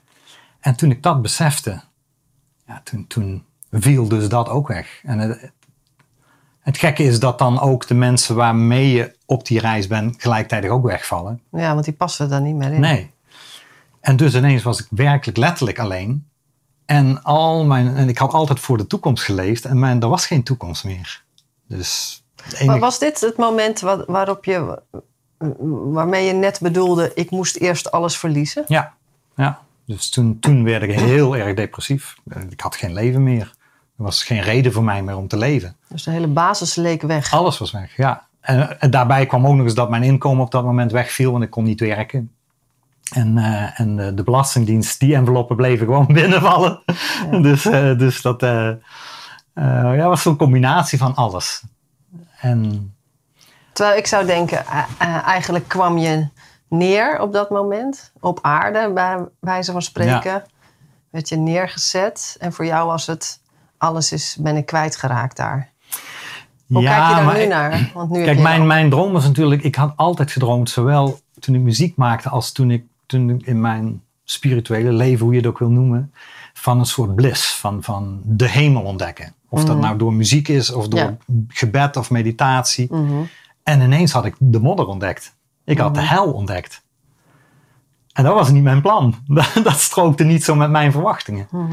[0.60, 1.80] En toen ik dat besefte,
[2.66, 5.00] ja, toen, toen viel dus dat ook weg.
[5.02, 5.50] En het,
[6.60, 10.70] het gekke is dat dan ook de mensen waarmee je op die reis bent gelijktijdig
[10.70, 11.40] ook wegvallen.
[11.52, 12.80] Ja, want die passen er dan niet meer in.
[12.80, 13.10] Nee.
[14.00, 16.28] En dus ineens was ik werkelijk letterlijk alleen.
[16.86, 20.26] En, al mijn, en ik had altijd voor de toekomst geleefd en mijn, er was
[20.26, 21.22] geen toekomst meer.
[21.68, 24.82] Dus enige- Maar was dit het moment waarop je,
[25.92, 28.64] waarmee je net bedoelde, ik moest eerst alles verliezen?
[28.66, 28.94] Ja,
[29.36, 29.60] ja.
[29.86, 32.16] Dus toen, toen werd ik heel erg depressief.
[32.48, 33.54] Ik had geen leven meer.
[33.96, 35.76] Er was geen reden voor mij meer om te leven.
[35.88, 37.32] Dus de hele basis leek weg.
[37.32, 38.26] Alles was weg, ja.
[38.40, 41.44] En, en daarbij kwam ook nog eens dat mijn inkomen op dat moment wegviel, want
[41.44, 42.30] ik kon niet werken.
[43.10, 46.82] En, eh, en de, de Belastingdienst, die enveloppen bleven gewoon binnenvallen.
[47.30, 48.72] Dus, eh, dus dat eh,
[49.54, 51.62] ja, was zo'n combinatie van alles.
[52.40, 52.94] En
[53.72, 54.64] Terwijl ik zou denken,
[55.24, 56.28] eigenlijk kwam je
[56.70, 60.42] neer op dat moment, op aarde bij wijze van spreken.
[61.10, 63.40] Werd je neergezet en voor jou was het,
[63.78, 65.68] alles is, ben ik kwijtgeraakt daar.
[66.66, 67.90] Hoe ja, kijk je daar nu ik- naar?
[67.94, 71.54] Want nu Kijk, mijn, al- mijn droom was natuurlijk, ik had altijd gedroomd, zowel toen
[71.54, 75.48] ik muziek maakte als toen ik, toen ik in mijn spirituele leven, hoe je het
[75.48, 76.12] ook wil noemen,
[76.54, 79.34] van een soort bliss, van, van de hemel ontdekken.
[79.48, 79.84] Of dat Mhm.
[79.84, 81.16] nou door muziek is, of door Ja.
[81.48, 82.86] gebed of meditatie.
[82.94, 83.22] Mhm.
[83.62, 85.34] En ineens had ik de modder ontdekt.
[85.70, 86.08] Ik had de Mhm.
[86.08, 86.82] hel ontdekt.
[88.12, 89.14] En dat was niet mijn plan.
[89.62, 91.48] Dat strookte niet zo met mijn verwachtingen.
[91.50, 91.72] Mhm.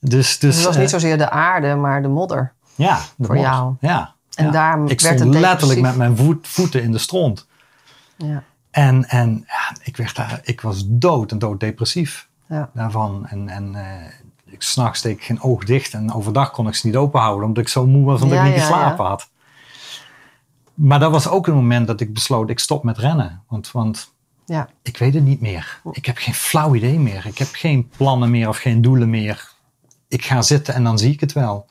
[0.00, 2.52] Dus, dus, Dus het was eh, niet zozeer de aarde, maar de modder.
[2.74, 3.52] ja, de voor modder.
[3.52, 3.74] jou.
[3.80, 4.14] Ja.
[4.34, 4.50] En ja.
[4.50, 5.82] daar ik werd stond het letterlijk depressief.
[5.82, 7.46] met mijn voet, voeten in de stront.
[8.16, 8.42] Ja.
[8.70, 12.70] En, en ja, ik, werd daar, ik was dood en dood depressief Ja.
[12.74, 13.26] daarvan.
[13.26, 14.12] En, en eh,
[14.44, 17.46] ik s'nachts deed ik geen oog dicht en overdag kon ik ze niet open houden
[17.48, 19.28] omdat ik zo moe was omdat ik niet ja, geslapen had.
[20.76, 23.42] Maar dat was ook een moment dat ik besloot, ik stop met rennen.
[23.48, 24.12] Want, want
[24.44, 24.68] Ja.
[24.82, 25.80] ik weet het niet meer.
[25.92, 27.26] Ik heb geen flauw idee meer.
[27.26, 29.50] Ik heb geen plannen meer of geen doelen meer.
[30.08, 31.66] Ik ga zitten en dan zie ik het wel.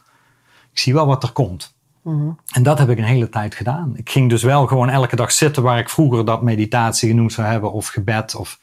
[0.71, 1.73] Ik zie wel wat er komt.
[2.01, 2.29] Mhm.
[2.51, 3.91] En dat heb ik een hele tijd gedaan.
[3.95, 7.47] Ik ging dus wel gewoon elke dag zitten waar ik vroeger dat meditatie genoemd zou
[7.47, 8.35] hebben of gebed.
[8.35, 8.59] Of,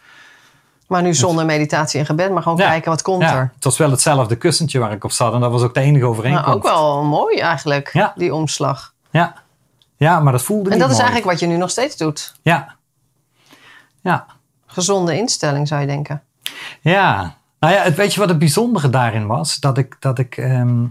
[0.88, 2.68] Maar nu zonder meditatie en gebed, maar gewoon Ja.
[2.68, 3.50] kijken wat komt ja, er.
[3.54, 6.04] het was wel hetzelfde kussentje waar ik op zat en dat was ook de enige
[6.04, 6.46] overeenkomst.
[6.46, 8.12] Maar ook wel mooi eigenlijk, Ja.
[8.16, 8.94] die omslag.
[9.10, 9.41] Ja,
[9.96, 11.08] ja maar dat voelde En dat is mooi.
[11.08, 12.34] eigenlijk wat je nu nog steeds doet.
[12.42, 12.76] Ja.
[14.00, 14.26] Ja.
[14.66, 16.22] Gezonde instelling zou je denken.
[16.80, 19.60] Ja, nou ja, het, weet je wat het bijzondere daarin was?
[19.60, 20.84] Dat ik, dat ik, ehm,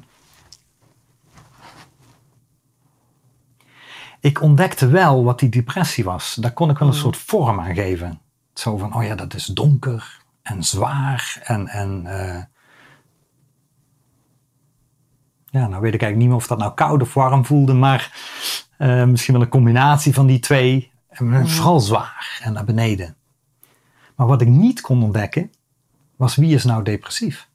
[4.20, 6.36] ik ontdekte wel wat die depressie was.
[6.36, 8.20] Daar kon ik wel een soort vorm aan geven.
[8.54, 12.44] Zo van, oh ja, dat is donker en zwaar en, en eh,
[15.50, 18.12] ja, nou weet ik eigenlijk niet meer of dat nou koud of warm voelde, maar
[18.82, 20.92] eh, misschien wel een combinatie van die twee.
[21.10, 23.16] En vooral zwaar en naar beneden.
[24.16, 25.52] Maar wat ik niet kon ontdekken,
[26.16, 27.48] was wie is nou depressief?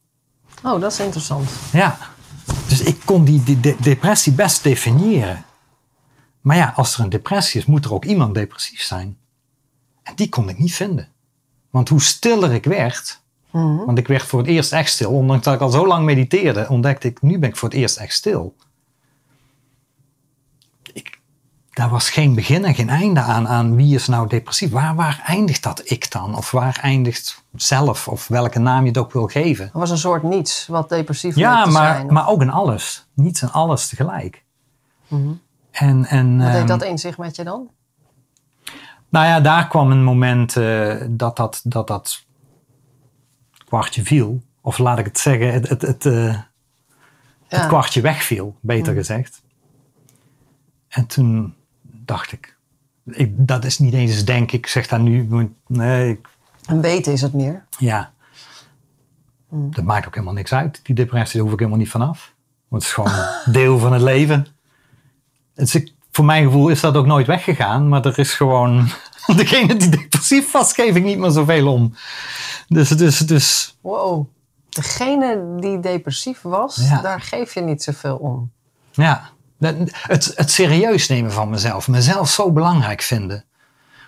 [0.63, 1.51] Oh, dat is interessant.
[1.73, 1.99] Ja,
[2.69, 5.45] dus ik kon die, die de- depressie best definiëren.
[6.41, 9.19] Maar ja, als er een depressie is, moet er ook iemand depressief zijn.
[10.03, 11.09] En die kon ik niet vinden.
[11.71, 13.77] Want hoe stiller ik werd, Mhm.
[13.85, 16.69] want ik werd voor het eerst echt stil, ondanks dat ik al zo lang mediteerde,
[16.69, 18.55] ontdekte ik, nu ben ik voor het eerst echt stil.
[20.93, 21.21] Ik,
[21.77, 24.71] daar was geen begin en geen einde aan, aan wie is nou depressief.
[24.71, 26.37] Waar, waar eindigt dat ik dan?
[26.37, 28.09] Of waar eindigt zelf?
[28.09, 29.65] Of welke naam je het ook wil geven?
[29.65, 32.13] Er was een soort niets wat depressief Ja, leek te maar, zijn.
[32.13, 33.07] maar ook in alles.
[33.15, 34.45] Niets en alles tegelijk.
[35.09, 35.33] Mhm.
[35.71, 37.69] En, en, Wat deed ehm, dat inzicht met je dan?
[39.09, 42.25] nou ja, daar kwam een moment eh, dat, dat, dat dat
[43.69, 44.43] kwartje viel.
[44.61, 46.29] Of laat ik het zeggen, het, het, het, eh,
[47.47, 47.67] het Ja.
[47.67, 48.99] kwartje wegviel, beter Mm.
[48.99, 49.43] gezegd.
[50.89, 51.55] En toen
[52.07, 52.57] dacht ik,
[53.05, 55.29] ik, dat is niet eens denk ik, zeg dat nu,
[55.67, 56.29] nee, ik-
[56.67, 57.65] Een weten is het meer.
[57.79, 58.15] ja.
[59.49, 59.75] Mm.
[59.75, 60.81] Dat maakt ook helemaal niks uit.
[60.83, 62.35] Die depressie, daar hoef ik helemaal niet vanaf.
[62.69, 64.47] Want het is gewoon deel van het leven.
[65.55, 67.89] Het is, voor mijn gevoel is dat ook nooit weggegaan.
[67.89, 68.89] Maar er is gewoon...
[69.37, 71.95] Degene die depressief was, geef ik niet meer zoveel om.
[72.69, 74.27] Dus, dus, dus Wow.
[74.69, 77.01] Degene die depressief was, Ja.
[77.01, 78.51] daar geef je niet zoveel om.
[78.93, 79.29] ja.
[79.59, 81.89] Het, het serieus nemen van mezelf.
[81.89, 83.45] Mezelf zo belangrijk vinden.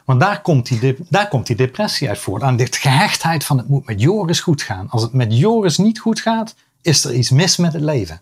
[0.05, 2.43] Want daar komt, die, daar komt die depressie uit voort.
[2.43, 4.91] Aan de gehechtheid van het moet met Joris goed gaan.
[4.91, 8.21] Als het met Joris niet goed gaat, is er iets mis met het leven.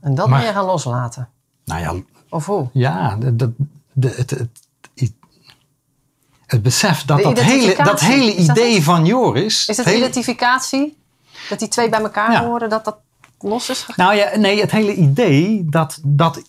[0.00, 1.28] En dat Maar- ben je gaan loslaten.
[1.64, 2.68] Nou ja, Of hoe?
[2.72, 5.12] Ja, het, het, het,
[6.46, 9.68] het besef dat dat hele, dat hele dat idee van Joris.
[9.68, 10.96] Is het hele- identificatie?
[11.48, 12.44] Dat die twee bij elkaar Ja.
[12.44, 12.96] horen, dat dat
[13.38, 14.06] los is gegaan?
[14.06, 16.42] nou ja, nee, het hele idee dat, dat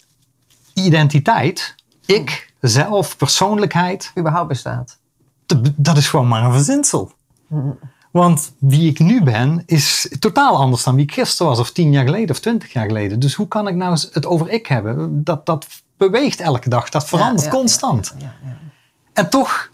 [0.74, 4.98] identiteit, ik, zelf, persoonlijkheid, Überhaupt bestaat.
[5.76, 7.12] dat is gewoon maar een verzinsel.
[8.12, 11.92] Want wie ik nu ben, is totaal anders dan wie ik gisteren was, of tien
[11.92, 13.20] jaar geleden, of twintig jaar geleden.
[13.20, 15.24] Dus hoe kan ik nou het over ik hebben?
[15.24, 18.16] Dat, dat beweegt elke dag, dat verandert Ja, ja, constant.
[18.18, 18.58] Ja, ja.
[19.14, 19.70] En toch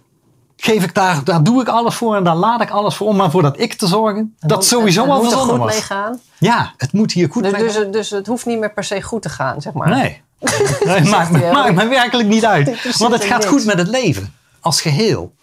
[0.64, 3.16] geef ik daar, daar doe ik alles voor en daar laat ik alles voor om
[3.16, 4.36] maar voor dat ik te zorgen.
[4.40, 5.76] En dat sowieso het al moet er verzonnen goed was.
[5.76, 6.20] meegaan.
[6.38, 8.84] Ja, het moet hier goed Dus, mee dus, het- dus het hoeft niet meer per
[8.84, 9.90] se goed te gaan, zeg maar.
[9.90, 10.22] Nee.
[10.86, 12.98] nee maakt, me, maakt me werkelijk niet uit.
[12.98, 13.52] Want het gaat niks.
[13.52, 14.34] goed met het leven.
[14.60, 15.34] Als geheel.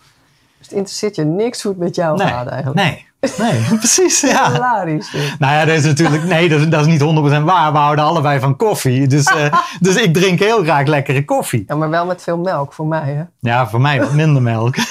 [0.58, 2.80] Dus het interesseert je niks hoe het met jou Nee, gaat eigenlijk.
[2.80, 3.06] nee,
[3.38, 4.20] nee, precies.
[4.20, 4.52] Ja.
[4.52, 5.10] Hilarisch.
[5.10, 5.38] dit.
[5.38, 7.72] Nou ja, dat is natuurlijk, nee, dat is, dat is niet 100% waar.
[7.72, 9.06] We houden allebei van koffie.
[9.06, 11.64] Dus, eh, dus ik drink heel graag lekkere koffie.
[11.66, 13.22] Ja, maar wel met veel melk voor mij, hè?
[13.50, 14.76] Ja, voor mij wat minder melk.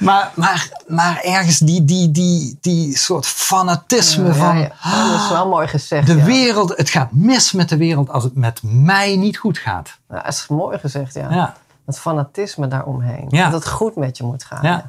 [0.00, 4.70] maar, maar, maar ergens die, die, die, die soort fanatisme Ja, van ja.
[4.82, 6.06] Ja, dat is wel mooi gezegd.
[6.06, 6.76] de wereld.
[6.76, 9.98] Het gaat mis met de wereld als het met mij niet goed gaat.
[10.08, 11.30] Dat is mooi gezegd, ja.
[11.30, 11.54] Ja,
[11.86, 13.28] Dat fanatisme daaromheen.
[13.28, 14.58] Dat het goed met je moet gaan.
[14.62, 14.84] ja.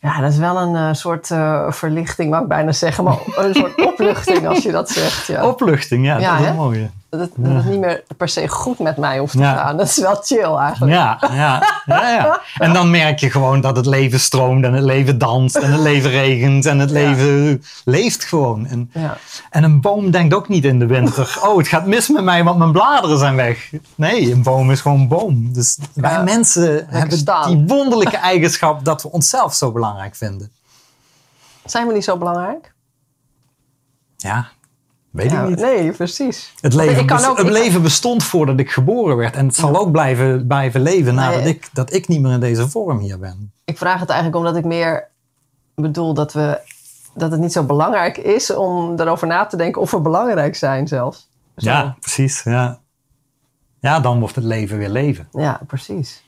[0.00, 3.04] Ja, dat is wel een eh, soort eh, verlichting, wou ik bijna zeggen.
[3.04, 5.26] Maar een soort opluchting als je dat zegt.
[5.26, 5.46] Ja.
[5.48, 6.04] opluchting.
[6.06, 6.50] Ja, Ja, dat is hè?
[6.50, 6.90] een mooie.
[7.10, 9.56] Dat, het, dat het niet meer per se goed met mij hoeft te Ja.
[9.56, 9.76] gaan.
[9.76, 10.92] Dat is wel chill eigenlijk.
[10.92, 12.40] Ja, ja, ja, ja.
[12.64, 15.80] En dan merk je gewoon dat het leven stroomt en het leven danst en het
[15.80, 18.66] leven regent en het leven leeft gewoon.
[18.66, 19.16] En, Ja.
[19.50, 22.44] En een boom denkt ook niet in de winter, oh het gaat mis met mij
[22.44, 23.70] want mijn bladeren zijn weg.
[23.94, 25.52] Nee, een boom is gewoon een boom.
[25.52, 27.50] Dus wij mensen hebben staan.
[27.56, 30.50] die wonderlijke eigenschap dat we onszelf zo belangrijk vinden.
[31.64, 32.72] Zijn we niet zo belangrijk?
[34.16, 34.48] Ja,
[35.10, 35.60] weet Ja, ik niet.
[35.60, 36.54] nee, precies.
[36.60, 39.46] Het, leven, ik kan bes- ook- het kan- leven bestond voordat ik geboren werd en
[39.46, 41.48] het zal ook blijven, blijven leven nadat Nee.
[41.54, 43.52] ik, dat ik niet meer in deze vorm hier ben.
[43.64, 45.08] Ik vraag het eigenlijk omdat ik meer
[45.74, 46.60] bedoel dat, we,
[47.14, 50.88] dat het niet zo belangrijk is om erover na te denken of we belangrijk zijn
[50.88, 51.28] zelfs.
[51.56, 51.70] Zo.
[51.70, 52.42] Ja, precies.
[52.42, 52.78] Ja.
[53.80, 55.28] ja, dan wordt het leven weer leven.
[55.32, 56.26] Ja, precies.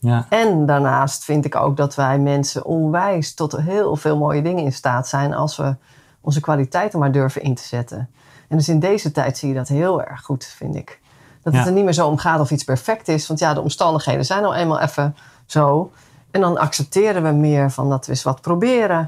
[0.00, 4.64] Ja, En daarnaast vind ik ook dat wij mensen onwijs tot heel veel mooie dingen
[4.64, 5.76] in staat zijn als we
[6.24, 8.10] onze kwaliteiten maar durven in te zetten.
[8.48, 11.00] En dus in deze tijd zie je dat heel erg goed, vind ik.
[11.42, 13.26] Dat het er niet meer zo om gaat of iets perfect is.
[13.26, 15.90] Want ja, de omstandigheden zijn nou eenmaal even zo.
[16.30, 18.98] En dan accepteren we meer van dat we eens wat proberen.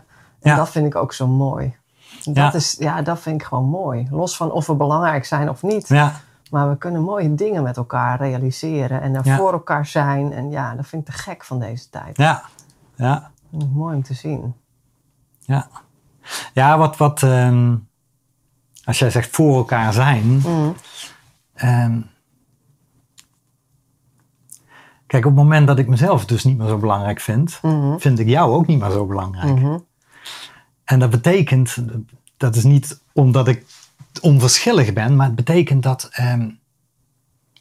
[0.41, 0.57] En Ja.
[0.57, 1.77] dat vind ik ook zo mooi.
[2.25, 2.53] Dat, Ja.
[2.55, 4.09] Is, ja, dat vind ik gewoon mooi.
[4.11, 5.89] Los van of we belangrijk zijn of niet.
[5.89, 6.13] ja,
[6.51, 9.37] Maar we kunnen mooie dingen met elkaar realiseren en er Ja.
[9.37, 10.33] voor elkaar zijn.
[10.33, 12.17] En ja, dat vind ik te gek van deze tijd.
[12.17, 12.43] Ja,
[12.95, 14.55] ja, Dat mooi om te zien.
[15.41, 15.67] ja.
[16.55, 17.75] Ja, wat, wat ehm,
[18.85, 20.27] als jij zegt voor elkaar zijn.
[20.47, 20.75] Mm.
[21.55, 22.01] ehm,
[25.07, 27.99] kijk, op het moment dat ik mezelf dus niet meer zo belangrijk vind, Mhm.
[27.99, 29.59] vind ik jou ook niet meer zo belangrijk.
[29.59, 29.79] Mhm.
[30.85, 31.77] En dat betekent,
[32.37, 33.65] dat is niet omdat ik
[34.21, 36.49] onverschillig ben, maar het betekent dat ehm,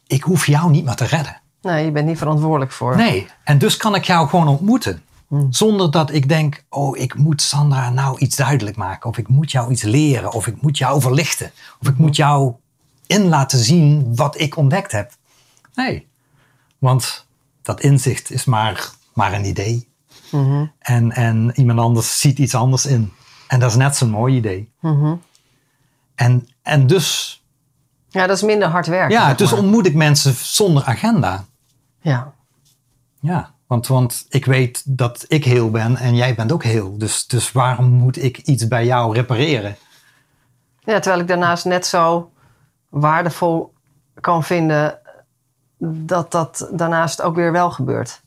[0.06, 1.40] ik hoef jou niet meer te redden.
[1.62, 2.96] Nee, je bent niet verantwoordelijk voor.
[2.96, 5.02] Nee, en dus kan ik jou gewoon ontmoeten.
[5.28, 5.52] Hmm.
[5.52, 9.10] Zonder dat ik denk, oh, ik moet Sandra nou iets duidelijk maken.
[9.10, 10.32] Of ik moet jou iets leren.
[10.32, 11.50] Of ik moet jou verlichten.
[11.80, 12.54] Of ik moet jou
[13.06, 15.12] in laten zien wat ik ontdekt heb.
[15.74, 16.06] Nee,
[16.78, 17.26] want
[17.62, 19.88] dat inzicht is maar, maar een idee.
[20.30, 20.66] Mhm.
[20.78, 23.12] En, en iemand anders ziet iets anders in.
[23.48, 24.70] En dat is net zo'n mooi idee.
[24.80, 25.14] Mhm.
[26.14, 27.42] En, en dus,
[28.08, 29.10] Ja, dat is minder hard werken.
[29.16, 29.60] ja, dus maar.
[29.60, 31.44] ontmoet ik mensen zonder agenda.
[32.00, 32.32] Ja.
[33.20, 36.98] Ja, want, want ik weet dat ik heel ben en jij bent ook heel.
[36.98, 39.76] Dus, dus waarom moet ik iets bij jou repareren?
[40.80, 42.32] ja, terwijl ik daarnaast net zo
[42.88, 43.72] waardevol
[44.20, 44.98] kan vinden
[45.78, 48.20] dat dat daarnaast ook weer wel gebeurt.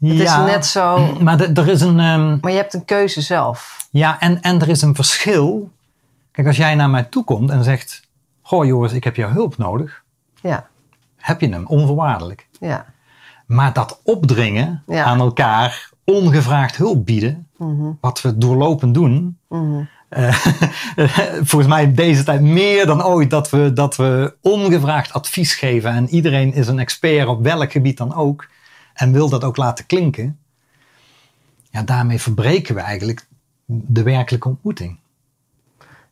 [0.00, 2.00] Het is net zo, Maar er is een.
[2.00, 3.86] ehm, maar je hebt een keuze zelf.
[3.90, 5.70] ja, en, en er is een verschil.
[6.30, 8.02] Kijk, als jij naar mij toe komt en zegt:
[8.42, 10.02] Goh, Joris, ik heb jouw hulp nodig.
[10.40, 10.66] Ja,
[11.16, 12.48] Heb je hem, onvoorwaardelijk.
[12.60, 12.84] ja.
[13.52, 15.04] Maar dat opdringen Ja.
[15.04, 17.90] aan elkaar, ongevraagd hulp bieden, Mhm.
[18.00, 19.38] wat we doorlopend doen.
[19.48, 19.82] Mhm.
[20.08, 20.34] eh,
[21.48, 25.90] volgens mij in deze tijd meer dan ooit dat we, dat we ongevraagd advies geven.
[25.90, 28.48] En iedereen is een expert op welk gebied dan ook.
[28.94, 30.38] En wil dat ook laten klinken.
[31.70, 33.26] Ja, daarmee verbreken we eigenlijk
[33.66, 34.98] de werkelijke ontmoeting.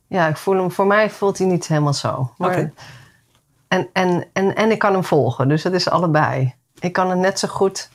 [0.07, 2.33] Ja, ik voel hem, voor mij voelt hij niet helemaal zo.
[2.37, 2.73] Maar, Oké.
[3.69, 6.55] en, en, en, en ik kan hem volgen, dus het is allebei.
[6.81, 7.91] Ik kan het net zo goed,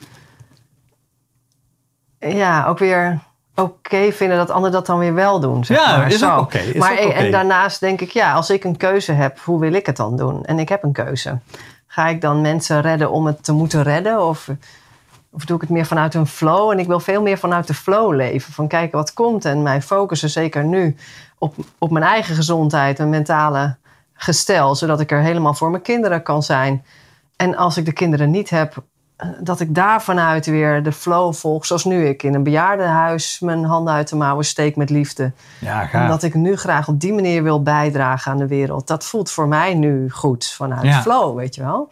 [2.18, 3.18] ja, ook weer
[3.54, 5.64] oké vinden dat anderen dat dan weer wel doen.
[5.64, 6.06] Zeg Ja, maar.
[6.06, 6.38] is ook Zo.
[6.38, 7.14] oké, is maar ook oké.
[7.14, 10.16] En daarnaast denk ik, ja, als ik een keuze heb, hoe wil ik het dan
[10.16, 10.44] doen?
[10.44, 11.38] En ik heb een keuze.
[11.86, 14.26] Ga ik dan mensen redden om het te moeten redden?
[14.26, 14.48] Of,
[15.30, 16.70] of doe ik het meer vanuit een flow?
[16.70, 18.52] En ik wil veel meer vanuit de flow leven.
[18.52, 20.96] Van kijken wat komt en mij focussen, zeker nu,
[21.38, 23.76] op, op mijn eigen gezondheid, mijn mentale
[24.14, 24.74] gestel.
[24.74, 26.84] Zodat ik er helemaal voor mijn kinderen kan zijn.
[27.36, 28.82] En als ik de kinderen niet heb,
[29.16, 31.66] eh, dat ik daar vanuit weer de flow volg.
[31.66, 35.32] Zoals nu ik in een bejaardenhuis mijn handen uit de mouwen steek met liefde.
[35.60, 36.02] Ja, ga.
[36.02, 38.86] Omdat ik nu graag op die manier wil bijdragen aan de wereld.
[38.86, 41.02] Dat voelt voor mij nu goed vanuit Ja.
[41.02, 41.90] flow, weet je wel.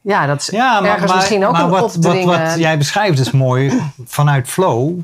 [0.00, 2.78] Ja, dat is Ja, maar, ergens maar- misschien ook maar een wat, wat, wat jij
[2.78, 4.98] beschrijft is mooi vanuit flow.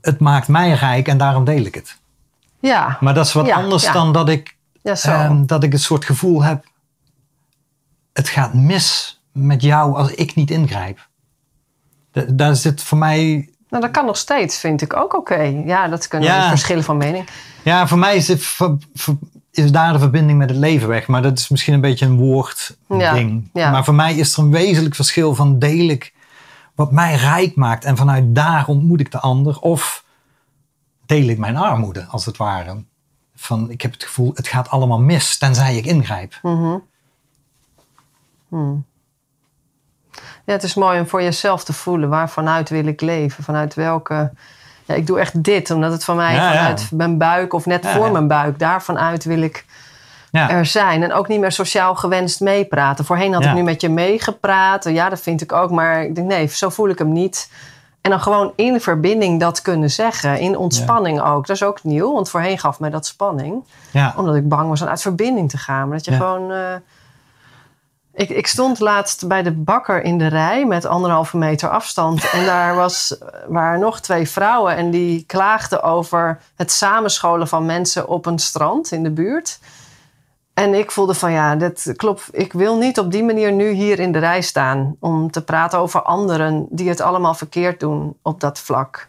[0.00, 1.98] Het maakt mij rijk en daarom deel ik het.
[2.60, 3.92] ja, Maar dat is wat Ja, anders ja.
[3.92, 6.64] dan dat ik, ja, ehm, dat ik een soort gevoel heb.
[8.20, 11.08] Het gaat mis met jou als ik niet ingrijp.
[12.12, 13.48] Da- Daar zit voor mij.
[13.68, 15.40] nou, dat kan nog steeds, vind ik ook oké.
[15.64, 16.48] Ja, dat kunnen Ja.
[16.48, 17.28] verschillen van mening.
[17.62, 18.56] Ja, voor mij is, het,
[19.50, 21.06] is daar de verbinding met het leven weg.
[21.06, 23.50] Maar dat is misschien een beetje een woordding.
[23.52, 23.70] Ja, ja.
[23.70, 26.14] Maar voor mij is er een wezenlijk verschil van deel ik
[26.74, 27.84] wat mij rijk maakt.
[27.84, 29.58] En vanuit daar ontmoet ik de ander.
[29.60, 30.04] Of
[31.06, 32.84] deel ik mijn armoede, als het ware.
[33.34, 36.38] Van, ik heb het gevoel, het gaat allemaal mis, tenzij ik ingrijp.
[36.42, 36.88] Hmm.
[40.44, 42.08] Ja, het is mooi om voor jezelf te voelen.
[42.08, 43.44] Waar vanuit wil ik leven?
[43.44, 44.32] Vanuit welke...
[44.84, 46.58] Ja, ik doe echt dit, omdat het van mij Ja, ja.
[46.58, 47.52] vanuit mijn buik...
[47.52, 49.64] of net voor mijn buik, daarvanuit wil ik
[50.32, 51.02] er zijn.
[51.02, 53.04] En ook niet meer sociaal gewenst meepraten.
[53.04, 54.84] Voorheen had ik nu met je meegepraat.
[54.84, 55.70] Ja, dat vind ik ook.
[55.70, 57.50] Maar ik denk, nee, zo voel ik hem niet.
[58.00, 60.38] En dan gewoon in verbinding dat kunnen zeggen.
[60.38, 61.46] In ontspanning ook.
[61.46, 63.64] Dat is ook nieuw, want voorheen gaf mij dat spanning.
[63.90, 64.14] ja.
[64.16, 65.88] Omdat ik bang was om uit verbinding te gaan.
[65.88, 66.50] Maar dat je gewoon...
[66.52, 66.74] eh,
[68.20, 72.30] ik, ik stond laatst bij de bakker in de rij met anderhalve meter afstand.
[72.30, 73.16] En daar was,
[73.48, 74.76] waren nog twee vrouwen.
[74.76, 79.58] En die klaagden over het samenscholen van mensen op een strand in de buurt.
[80.54, 82.28] En ik voelde van ja, dat klopt.
[82.32, 84.96] Ik wil niet op die manier nu hier in de rij staan.
[84.98, 89.06] Om te praten over anderen die het allemaal verkeerd doen op dat vlak.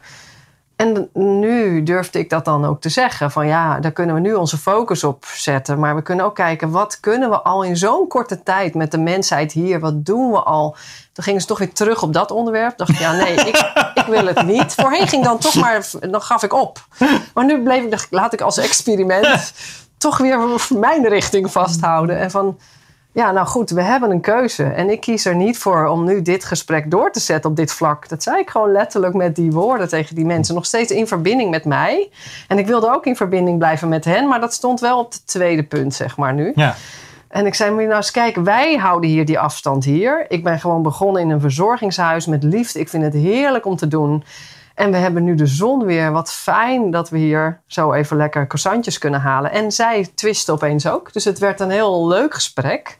[0.81, 3.31] En nu durfde ik dat dan ook te zeggen.
[3.31, 5.79] Van ja, daar kunnen we nu onze focus op zetten.
[5.79, 8.97] Maar we kunnen ook kijken, wat kunnen we al in zo'n korte tijd met de
[8.97, 9.79] mensheid hier?
[9.79, 10.75] Wat doen we al?
[11.13, 12.77] Toen gingen ze toch weer terug op dat onderwerp.
[12.77, 14.73] Dacht ik, ja nee, ik, ik wil het niet.
[14.73, 16.85] Voorheen ging dan toch maar, dan gaf ik op.
[17.33, 19.53] Maar nu bleef ik, dacht laat ik als experiment
[19.97, 20.39] toch weer
[20.69, 22.19] mijn richting vasthouden.
[22.19, 22.57] En van,
[23.13, 24.63] Ja, nou goed, we hebben een keuze.
[24.63, 27.71] En ik kies er niet voor om nu dit gesprek door te zetten op dit
[27.71, 28.09] vlak.
[28.09, 30.55] Dat zei ik gewoon letterlijk met die woorden tegen die mensen.
[30.55, 32.09] Nog steeds in verbinding met mij.
[32.47, 34.27] En ik wilde ook in verbinding blijven met hen.
[34.27, 36.51] Maar dat stond wel op het tweede punt, zeg maar nu.
[36.55, 36.75] Ja.
[37.27, 40.25] En ik zei, moet je nou eens kijken, wij houden hier die afstand hier.
[40.27, 42.79] Ik ben gewoon begonnen in een verzorgingshuis met liefde.
[42.79, 44.23] Ik vind het heerlijk om te doen.
[44.81, 46.11] En we hebben nu de zon weer.
[46.11, 49.51] Wat fijn dat we hier zo even lekker croissantjes kunnen halen.
[49.51, 51.13] En zij twisten opeens ook.
[51.13, 52.97] Dus het werd een heel leuk gesprek.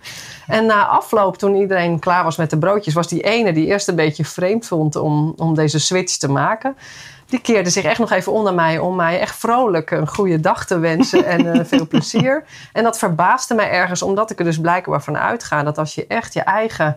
[0.48, 2.94] En na afloop, toen iedereen klaar was met de broodjes...
[2.94, 6.78] was die ene die eerst een beetje vreemd vond om, om deze switch te maken...
[7.26, 10.66] Die keerde zich echt nog even onder mij om mij echt vrolijk een goede dag
[10.66, 12.44] te wensen en uh, veel plezier.
[12.74, 16.08] En dat verbaasde mij ergens, omdat ik er dus blijkbaar van uitga dat als je
[16.08, 16.96] echt je eigen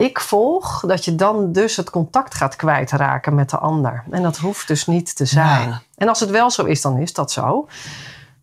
[0.00, 4.04] ik volg, dat je dan dus het contact gaat kwijtraken met de ander.
[4.10, 5.68] En dat hoeft dus niet te zijn.
[5.68, 5.82] Ja.
[5.96, 7.68] En als het wel zo is, dan is dat zo.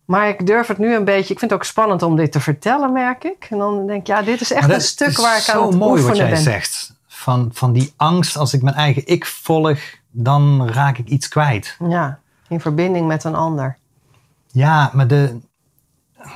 [0.04, 1.32] Maar ik durf het nu een beetje.
[1.32, 3.46] Ik vind het ook spannend om dit te vertellen, merk ik.
[3.50, 5.78] En dan denk ik, ja, dit is echt een stuk waar ik aan zo het
[5.78, 6.42] mooi wat oefenen jij ben.
[6.42, 6.96] zegt.
[7.06, 9.78] Van, van die angst, als ik mijn eigen ik volg,
[10.10, 11.76] dan raak ik iets kwijt.
[11.88, 12.18] Ja,
[12.48, 13.76] in verbinding met een ander.
[14.46, 15.38] Ja, maar de.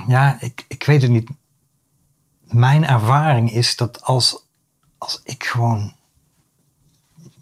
[0.07, 1.31] Ja, ik, ik weet het niet.
[2.43, 4.42] Mijn ervaring is dat als,
[5.03, 5.93] als ik gewoon.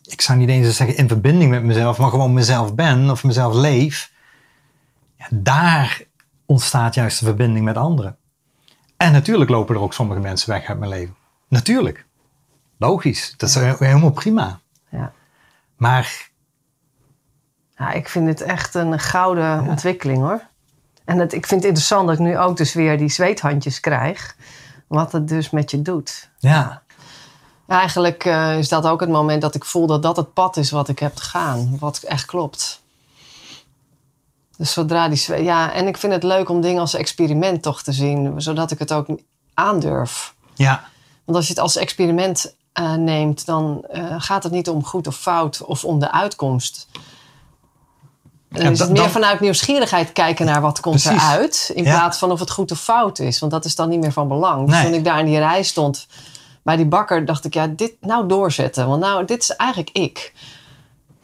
[0.04, 3.54] Ik zou niet eens zeggen in verbinding met mezelf, maar gewoon mezelf ben of mezelf
[3.54, 4.12] leef.
[5.16, 6.02] Ja, daar
[6.46, 8.16] ontstaat juist de verbinding met anderen.
[8.96, 11.14] En natuurlijk lopen er ook sommige mensen weg uit mijn leven.
[11.48, 12.06] Natuurlijk.
[12.76, 13.34] Logisch.
[13.36, 14.60] Dat is helemaal prima.
[14.88, 15.12] Ja.
[15.76, 16.30] Maar
[17.76, 20.46] Ja, ik vind het echt een gouden ontwikkeling hoor.
[21.04, 24.36] En het, ik vind het interessant dat ik nu ook dus weer die zweethandjes krijg.
[24.86, 26.30] Wat het dus met je doet.
[26.38, 26.82] ja,
[27.70, 30.70] Eigenlijk eh, is dat ook het moment dat ik voel dat dat het pad is
[30.70, 31.76] wat ik heb te gaan.
[31.80, 32.80] Wat echt klopt.
[34.56, 37.92] Dus zodra die Ja, en ik vind het leuk om dingen als experiment toch te
[37.92, 38.40] zien.
[38.42, 39.06] Zodat ik het ook
[39.54, 40.34] aandurf.
[40.54, 40.84] ja,
[41.24, 45.06] Want als je het als experiment eh, neemt, dan eh, gaat het niet om goed
[45.06, 46.88] of fout of om de uitkomst.
[48.48, 51.22] Dan Ja, is het dan- meer dan- vanuit nieuwsgierigheid kijken naar wat komt Precies.
[51.22, 51.70] eruit.
[51.74, 51.98] In Ja.
[51.98, 53.38] plaats van of het goed of fout is.
[53.38, 54.66] Want dat is dan niet meer van belang.
[54.66, 54.84] Dus Nee.
[54.84, 56.06] toen ik daar in die rij stond
[56.62, 58.88] bij die bakker, dacht ik, ja, dit nou doorzetten.
[58.88, 60.32] Want nou, dit is eigenlijk ik.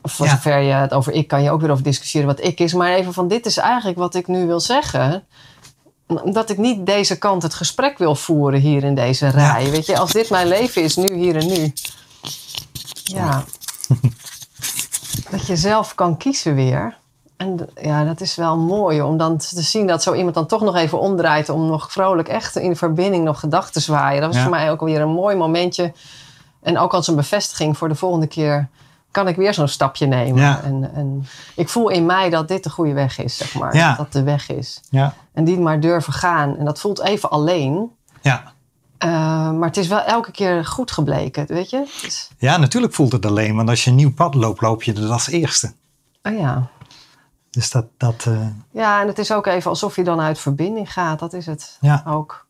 [0.03, 0.33] Of voor Ja.
[0.33, 2.75] zover je het over ik kan je ook weer over discussiëren wat ik is.
[2.75, 5.27] Maar even van, dit is eigenlijk wat ik nu wil zeggen
[6.25, 9.71] dat ik niet deze kant het gesprek wil voeren hier in deze rij.
[9.71, 11.73] Weet je, als dit mijn leven is, nu, hier en nu.
[13.05, 13.45] Ja.
[15.31, 16.99] dat je zelf kan kiezen weer.
[17.37, 20.61] En ja, dat is wel mooi om dan te zien dat zo iemand dan toch
[20.63, 24.21] nog even omdraait om nog vrolijk echt in de verbinding nog gedachten te zwaaien.
[24.21, 24.43] Dat was Ja.
[24.43, 25.93] voor mij ook alweer een mooi momentje.
[26.63, 28.69] En ook als een bevestiging voor de volgende keer
[29.11, 30.41] kan ik weer zo'n stapje nemen.
[30.43, 30.61] Ja.
[30.63, 33.77] En, en ik voel in mij dat dit de goede weg is, zeg maar.
[33.77, 33.95] Ja.
[33.97, 34.81] Dat de weg is.
[34.91, 36.57] ja, En die maar durven gaan.
[36.57, 37.91] En dat voelt even alleen.
[38.21, 38.55] ja.
[38.99, 39.11] Eh,
[39.51, 41.85] maar het is wel elke keer goed gebleken, weet je?
[42.39, 45.11] Ja, natuurlijk voelt het alleen, want als je een nieuw pad loopt, loop je er
[45.11, 45.73] als eerste.
[46.23, 46.67] oh ja.
[47.57, 50.93] Dus dat, dat eh, ja, en het is ook even alsof je dan uit verbinding
[50.93, 51.19] gaat.
[51.19, 52.03] Dat is het ja.
[52.07, 52.45] ook.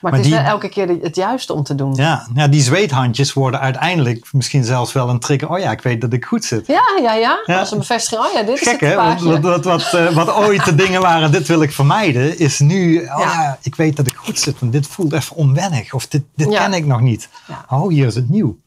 [0.00, 1.94] Maar, Maar het is die- wel elke keer het juiste om te doen.
[1.94, 5.50] Ja, ja, die zweethandjes worden uiteindelijk misschien zelfs wel een trigger.
[5.50, 6.66] Oh ja, ik weet dat ik goed zit.
[6.66, 7.42] Ja, ja, ja.
[7.46, 7.58] Ja.
[7.58, 8.26] Als een bevestiging.
[8.26, 11.32] Oh ja, dit is het hè, wat, wat, wat, eh, wat ooit de dingen waren,
[11.32, 13.18] dit wil ik vermijden, is nu, oh Ja.
[13.18, 15.92] ja, ik weet dat ik goed zit, want dit voelt even onwennig.
[15.94, 17.28] Of dit, dit ken ik nog niet.
[17.68, 18.58] Oh, hier is het nieuw.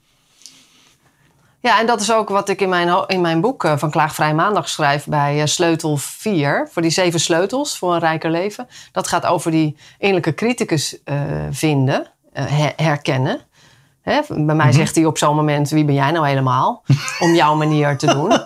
[1.63, 4.33] Ja, en dat is ook wat ik in mijn, in mijn boek eh, van Klaagvrij
[4.33, 6.69] Maandag schrijf bij eh, sleutel 4.
[6.71, 8.67] Voor die zeven sleutels voor een rijker leven.
[8.91, 11.15] Dat gaat over die innerlijke criticus eh,
[11.51, 13.39] vinden, her- herkennen.
[14.01, 14.55] Hè, bij Mhm.
[14.55, 16.83] mij zegt hij op zo'n moment, wie ben jij nou helemaal?
[17.19, 18.31] Om jouw manier te doen.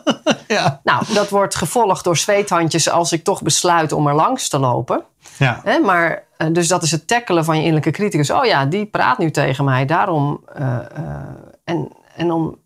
[0.47, 0.79] Ja.
[0.83, 5.03] Nou, dat wordt gevolgd door zweethandjes als ik toch besluit om er langs te lopen.
[5.37, 5.61] Ja.
[5.63, 8.31] Hè, maar, dus dat is het tackelen van je innerlijke criticus.
[8.31, 9.85] Oh ja, die praat nu tegen mij.
[9.85, 10.43] Daarom.
[11.63, 12.57] en en om,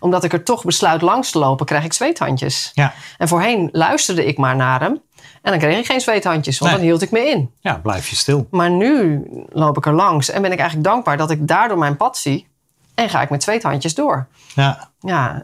[0.00, 2.70] omdat ik er toch besluit langs te lopen, krijg ik zweethandjes.
[2.74, 2.92] Ja.
[3.18, 5.02] En voorheen luisterde ik maar naar hem.
[5.42, 6.80] En dan kreeg ik geen zweethandjes, want Nee.
[6.80, 7.50] dan hield ik me in.
[7.60, 8.46] ja, blijf je stil.
[8.50, 11.96] Maar nu loop ik er langs en ben ik eigenlijk dankbaar dat ik daardoor mijn
[11.96, 12.46] pad zie.
[12.94, 14.26] En ga ik met zweethandjes door.
[14.54, 15.42] Ja, Ja.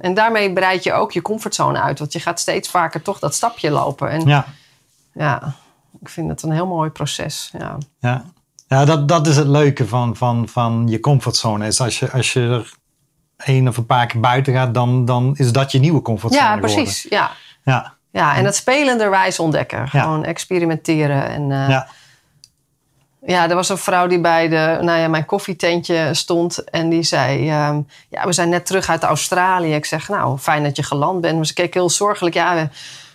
[0.00, 1.98] En daarmee breid je ook je comfortzone uit.
[1.98, 4.08] Want je gaat steeds vaker toch dat stapje lopen.
[4.10, 4.44] En ja,
[5.12, 5.54] ja,
[6.00, 7.50] ik vind het een heel mooi proces.
[7.58, 7.78] Ja.
[8.00, 8.24] ja.
[8.66, 11.66] Ja, dat, dat is het leuke van, van, van je comfortzone.
[11.66, 12.72] Is als je, als je er
[13.44, 16.56] één of een paar keer buiten gaat, dan, dan is dat je nieuwe comfortzone Ja,
[16.56, 17.06] precies.
[17.08, 17.30] Ja.
[17.64, 19.88] Ja, ja, en dat spelenderwijs ontdekken.
[19.88, 21.28] Gewoon experimenteren.
[21.28, 21.86] En, eh, ja.
[23.26, 26.64] ja, er was een vrouw die bij de, nou ja, mijn koffietentje stond.
[26.64, 29.74] En die zei, ehm, ja, we zijn net terug uit Australië.
[29.74, 31.36] Ik zeg, nou, fijn dat je geland bent.
[31.36, 32.34] Maar ze keek heel zorgelijk.
[32.34, 32.68] Ja, we,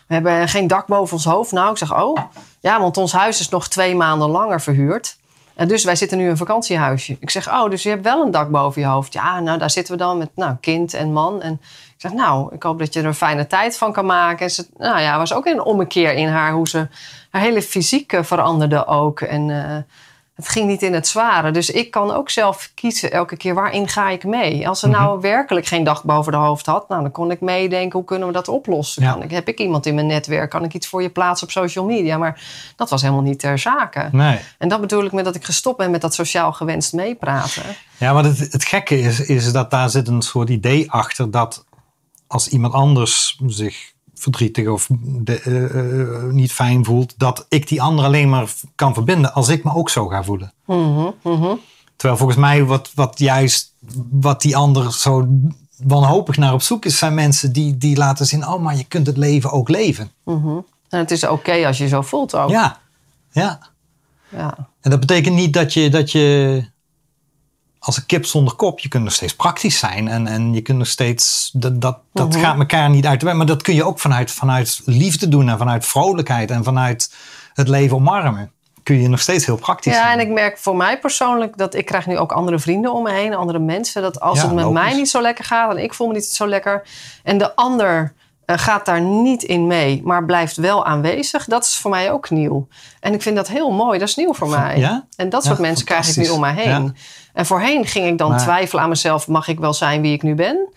[0.08, 1.52] we hebben geen dak boven ons hoofd.
[1.52, 2.18] Nou, ik zeg, oh,
[2.60, 5.18] ja, want ons huis is nog twee maanden langer verhuurd.
[5.58, 7.18] En dus wij zitten nu in een vakantiehuisje.
[7.20, 9.14] Ik zeg, oh, dus je hebt wel een dak boven je hoofd.
[9.14, 11.42] Ja, nou, daar zitten we dan met nou, kind en man.
[11.42, 14.46] En ik zeg, nou, ik hoop dat je er een fijne tijd van kan maken.
[14.46, 16.88] En ze, nou ja, was ook een ommekeer in haar, hoe ze
[17.30, 19.22] haar hele fysiek eh, veranderde ook.
[19.22, 19.78] En uh,
[20.38, 21.52] het ging niet in het zware.
[21.52, 24.68] Dus ik kan ook zelf kiezen elke keer waarin ga ik mee.
[24.68, 25.22] Als ze nou Mhm.
[25.22, 28.34] werkelijk geen dag boven de hoofd had, nou, dan kon ik meedenken hoe kunnen we
[28.34, 29.04] dat oplossen.
[29.04, 29.12] Ja.
[29.12, 30.50] Kan ik, heb ik iemand in mijn netwerk?
[30.50, 32.18] Kan ik iets voor je plaatsen op social media?
[32.18, 32.42] Maar
[32.76, 34.10] dat was helemaal niet ter zake.
[34.12, 34.40] Nee.
[34.58, 37.64] En dat bedoel ik met dat ik gestopt ben met dat sociaal gewenst meepraten.
[37.98, 41.66] Ja, maar het, het gekke is, is dat daar zit een soort idee achter dat
[42.28, 47.82] als iemand anders zich verdrietig of de, eh, eh, niet fijn voelt, dat ik die
[47.82, 50.54] ander alleen maar kan verbinden als ik me ook zo ga voelen.
[50.66, 51.56] Mhm, mhm.
[51.96, 53.74] Terwijl volgens mij wat, wat juist
[54.12, 55.28] wat die ander zo
[55.78, 59.08] wanhopig naar op zoek is, zijn mensen die, die laten zien, oh maar je kunt
[59.08, 60.12] het leven ook leven.
[60.90, 62.50] En het is oké als je je zo voelt ook.
[62.50, 62.80] Ja,
[63.32, 63.60] ja.
[64.30, 64.68] Ja.
[64.82, 66.64] En dat betekent niet dat je, dat je
[67.88, 70.08] als een kip zonder kop, je kunt nog steeds praktisch zijn.
[70.08, 72.40] En, en je kunt nog steeds, dat, dat, dat Mhm.
[72.40, 73.36] gaat elkaar niet uit de weg.
[73.36, 77.14] Maar dat kun je ook vanuit, vanuit liefde doen en vanuit vrolijkheid en vanuit
[77.54, 78.52] het leven omarmen.
[78.84, 80.20] Kun je nog steeds heel praktisch Ja, zijn.
[80.20, 83.12] en ik merk voor mij persoonlijk dat ik krijg nu ook andere vrienden om me
[83.12, 84.02] heen, andere mensen.
[84.02, 84.82] Dat als Ja, het met logisch.
[84.82, 86.88] mij niet zo lekker gaat en ik voel me niet zo lekker
[87.24, 88.14] en de ander
[88.56, 92.68] gaat daar niet in mee, maar blijft wel aanwezig, dat is voor mij ook nieuw.
[93.00, 94.78] En ik vind dat heel mooi, dat is nieuw voor mij.
[94.78, 95.06] Ja?
[95.16, 96.96] En dat Ja, soort mensen krijg ik nu om me heen.
[97.34, 100.24] En voorheen ging ik dan Maar- twijfelen aan mezelf, mag ik wel zijn wie ik
[100.24, 100.68] nu ben?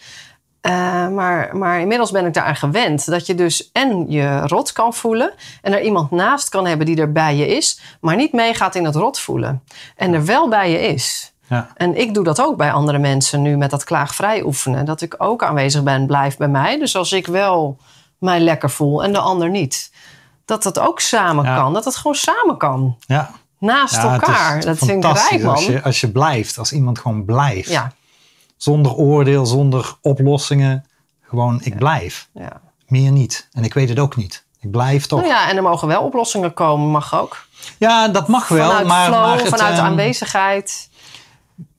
[0.61, 3.07] Eh, maar, maar inmiddels ben ik daaraan gewend.
[3.07, 5.33] Dat je dus en je rot kan voelen.
[5.63, 7.81] En er iemand naast kan hebben die er bij je is.
[8.01, 9.63] Maar niet meegaat in het rot voelen.
[9.97, 11.30] En er wel bij je is.
[11.51, 11.69] Ja.
[11.75, 14.85] En ik doe dat ook bij andere mensen nu met dat klaagvrij oefenen.
[14.85, 16.79] Dat ik ook aanwezig ben, blijf bij mij.
[16.79, 17.79] Dus als ik wel
[18.19, 19.93] mij lekker voel en de ander niet.
[20.45, 21.57] Dat dat ook samen Ja.
[21.57, 21.73] kan.
[21.73, 22.97] Dat het gewoon samen kan.
[23.07, 23.31] Ja.
[23.59, 24.61] Naast Ja, elkaar.
[24.61, 25.55] Dat vind ik rijk, man.
[25.55, 27.69] Als je, als je blijft, als iemand gewoon blijft.
[27.69, 27.93] Ja,
[28.57, 30.85] Zonder oordeel, zonder oplossingen.
[31.21, 32.29] Gewoon, ik blijf.
[32.33, 32.61] ja.
[32.87, 33.49] Meer niet.
[33.53, 34.45] En ik weet het ook niet.
[34.61, 35.21] Ik blijf toch.
[35.21, 37.45] Nou ja, en er mogen wel oplossingen komen, mag ook.
[37.79, 38.69] Ja, dat mag wel.
[38.69, 40.89] vanuit maar, flow, maar het, vanuit ehm, aanwezigheid.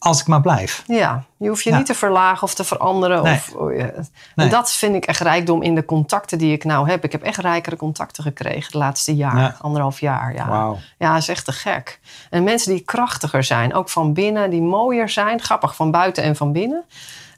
[0.03, 0.83] Als ik maar blijf.
[0.87, 1.77] Ja, je hoeft je Ja.
[1.77, 3.23] niet te verlagen of te veranderen.
[3.23, 3.33] Nee.
[3.33, 3.83] Of, oh ja.
[3.83, 3.93] Nee.
[4.35, 7.03] En dat vind ik echt rijkdom in de contacten die ik nou heb.
[7.03, 9.55] Ik heb echt rijkere contacten gekregen het laatste jaar, Ja.
[9.61, 10.33] anderhalf jaar.
[10.33, 10.47] Ja.
[10.47, 10.77] Wauw.
[10.97, 11.99] ja, is echt te gek.
[12.29, 15.41] En mensen die krachtiger zijn, ook van binnen, die mooier zijn.
[15.41, 16.83] Grappig, van buiten en van binnen.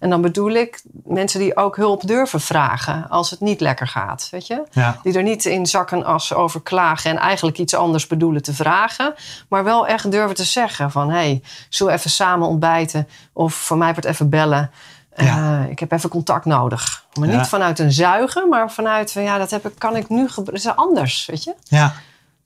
[0.03, 4.27] En dan bedoel ik mensen die ook hulp durven vragen als het niet lekker gaat.
[4.31, 4.63] Weet je?
[4.71, 4.99] Ja.
[5.03, 8.53] Die er niet in zak en as over klagen en eigenlijk iets anders bedoelen te
[8.53, 9.13] vragen.
[9.49, 11.09] Maar wel echt durven te zeggen van...
[11.09, 13.07] hé, hey, zullen we even samen ontbijten?
[13.33, 14.71] Of voor mij wordt even bellen.
[15.15, 15.61] Ja.
[15.63, 17.05] Eh, ik heb even contact nodig.
[17.19, 17.37] Maar Ja.
[17.37, 19.21] niet vanuit een zuigen, maar vanuit van...
[19.23, 20.63] ja, dat heb ik, kan ik nu gebruiken.
[20.63, 21.53] Dat is anders, weet je?
[21.63, 21.93] Ja.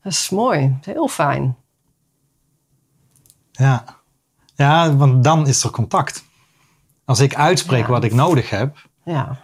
[0.03, 0.68] Dat is mooi.
[0.80, 1.55] Dat is heel fijn.
[3.51, 3.84] Ja.
[4.55, 6.26] ja, want dan is er contact.
[7.08, 7.88] Als ik uitspreek Ja.
[7.91, 9.38] wat ik nodig heb, Ja,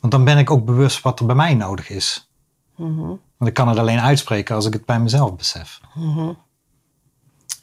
[0.00, 2.30] want dan ben ik ook bewust wat er bij mij nodig is.
[2.76, 3.00] Mhm.
[3.36, 5.80] Want ik kan het alleen uitspreken als ik het bij mezelf besef.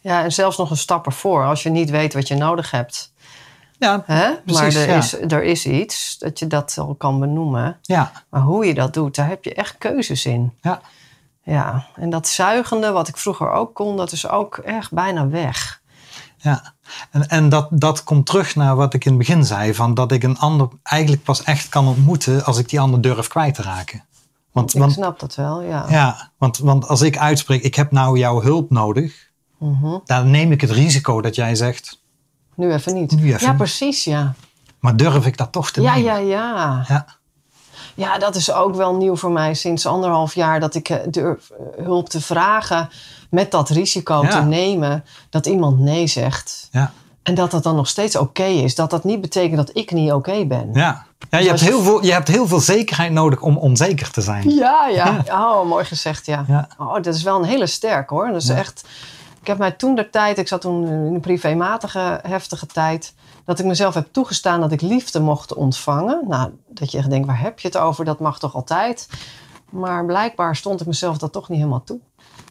[0.02, 1.46] ja en zelfs nog een stap ervoor.
[1.46, 3.14] Als je niet weet wat je nodig hebt.
[3.78, 4.36] Ja, Hè?
[4.36, 4.98] Precies, maar er, ja.
[4.98, 7.78] is, er is iets dat je dat al kan benoemen.
[7.82, 10.54] ja, Maar hoe je dat doet, daar heb je echt keuzes in.
[10.62, 10.82] ja.
[11.44, 15.79] Ja, en dat zuigende, wat ik vroeger ook kon, dat is ook echt bijna weg.
[16.42, 16.74] Ja.
[17.12, 20.12] En, en dat, dat komt terug naar wat ik in het begin zei: van dat
[20.12, 23.62] ik een ander eigenlijk pas echt kan ontmoeten als ik die ander durf kwijt te
[23.62, 24.04] raken.
[24.52, 25.86] Want, Ik want, snap dat wel, ja.
[25.90, 29.28] ja, want, want als ik uitspreek, ik heb nou jouw hulp nodig,
[29.58, 29.98] Mhm.
[30.06, 32.02] dan neem ik het risico dat jij zegt,
[32.56, 33.12] Nu even niet.
[33.12, 33.58] Nu even ja, niet.
[33.58, 34.34] precies, ja.
[34.80, 36.12] maar durf ik dat toch te Ja, nemen?
[36.12, 36.86] ja, ja.
[36.88, 37.06] ja.
[37.96, 41.50] Ja, dat is ook wel nieuw voor mij sinds anderhalf jaar dat ik eh, durf
[41.50, 42.90] eh, hulp te vragen
[43.30, 44.30] met dat risico Ja.
[44.30, 46.68] te nemen dat iemand nee zegt.
[46.72, 46.92] ja.
[47.24, 48.76] En dat dat dan nog steeds oké is.
[48.76, 50.70] Dat dat niet betekent dat ik niet oké ben.
[50.74, 53.42] Ja, ja Dus je, hebt als je- heel veel, je hebt heel veel zekerheid nodig
[53.42, 54.50] om onzeker te zijn.
[54.50, 55.24] Ja, ja.
[55.32, 56.46] Oh, mooi gezegd, ja.
[56.48, 56.68] Ja.
[56.78, 58.28] Oh, dat is wel een hele sterk hoor.
[58.28, 58.56] Dat is Ja.
[58.56, 58.86] echt.
[59.42, 63.14] Ik heb mij toen de tijd, ik zat toen in een privématige, heftige tijd,
[63.50, 66.24] dat ik mezelf heb toegestaan dat ik liefde mocht ontvangen.
[66.28, 68.06] Nou, dat je echt denkt, waar heb je het over?
[68.06, 69.10] Dat mag toch altijd?
[69.70, 72.00] Maar blijkbaar stond ik mezelf dat toch niet helemaal toe.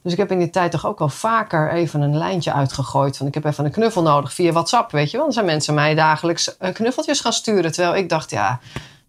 [0.02, 3.16] Dus ik heb in die tijd toch ook wel vaker even een lijntje uitgegooid.
[3.16, 5.26] Van ik heb even een knuffel nodig via WhatsApp, weet je wel.
[5.26, 7.72] Dan zijn mensen mij dagelijks eh, knuffeltjes gaan sturen.
[7.72, 8.60] Terwijl ik dacht, ja,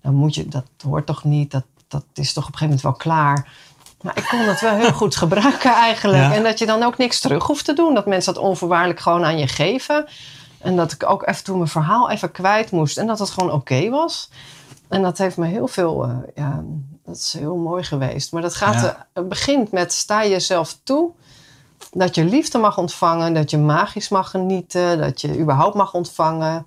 [0.02, 1.52] dan moet je, dat hoort toch niet.
[1.52, 3.48] Dat, dat is toch op een gegeven moment wel klaar.
[4.02, 6.24] Maar ik kon het wel heel goed gebruiken eigenlijk.
[6.24, 6.34] Ja.
[6.34, 7.94] En dat je dan ook niks terug hoeft te doen.
[7.94, 10.08] Dat mensen dat onvoorwaardelijk gewoon aan je geven.
[10.62, 12.97] En dat ik ook even toen mijn verhaal even kwijt moest.
[12.97, 14.30] En dat het gewoon oké was.
[14.88, 16.03] En dat heeft me heel veel...
[16.03, 16.64] eh, ja,
[17.05, 18.32] Dat is heel mooi geweest.
[18.32, 19.22] Maar dat gaat, Ja.
[19.24, 21.12] begint met sta jezelf toe
[21.91, 26.66] dat je liefde mag ontvangen, dat je magisch mag genieten, dat je überhaupt mag ontvangen,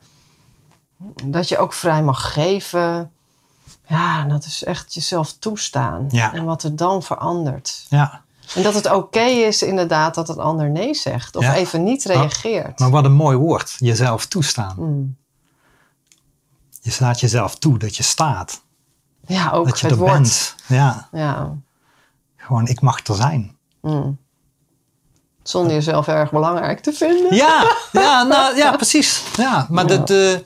[1.25, 3.13] dat je ook vrij mag geven.
[3.87, 6.07] Ja, dat is echt jezelf toestaan.
[6.11, 6.33] Ja.
[6.33, 7.87] En wat er dan verandert.
[7.89, 8.22] Ja.
[8.55, 11.55] En dat het oké is inderdaad dat het ander nee zegt of Ja.
[11.55, 12.79] even niet reageert.
[12.79, 13.75] Maar wat een mooi woord.
[13.79, 14.75] Jezelf toestaan.
[14.79, 15.17] Mm.
[16.81, 18.63] Je staat jezelf toe dat je staat.
[19.27, 20.13] Ja, ook dat je het er woord.
[20.13, 20.55] bent.
[20.67, 21.09] Ja.
[21.13, 21.57] Ja.
[22.37, 23.57] Gewoon, ik mag er zijn.
[23.81, 24.19] Mm.
[25.43, 27.35] Zonder jezelf erg belangrijk te vinden.
[27.35, 29.23] Ja, ja, nou, ja precies.
[29.37, 29.97] Ja, maar, Ja.
[29.97, 30.43] Dat,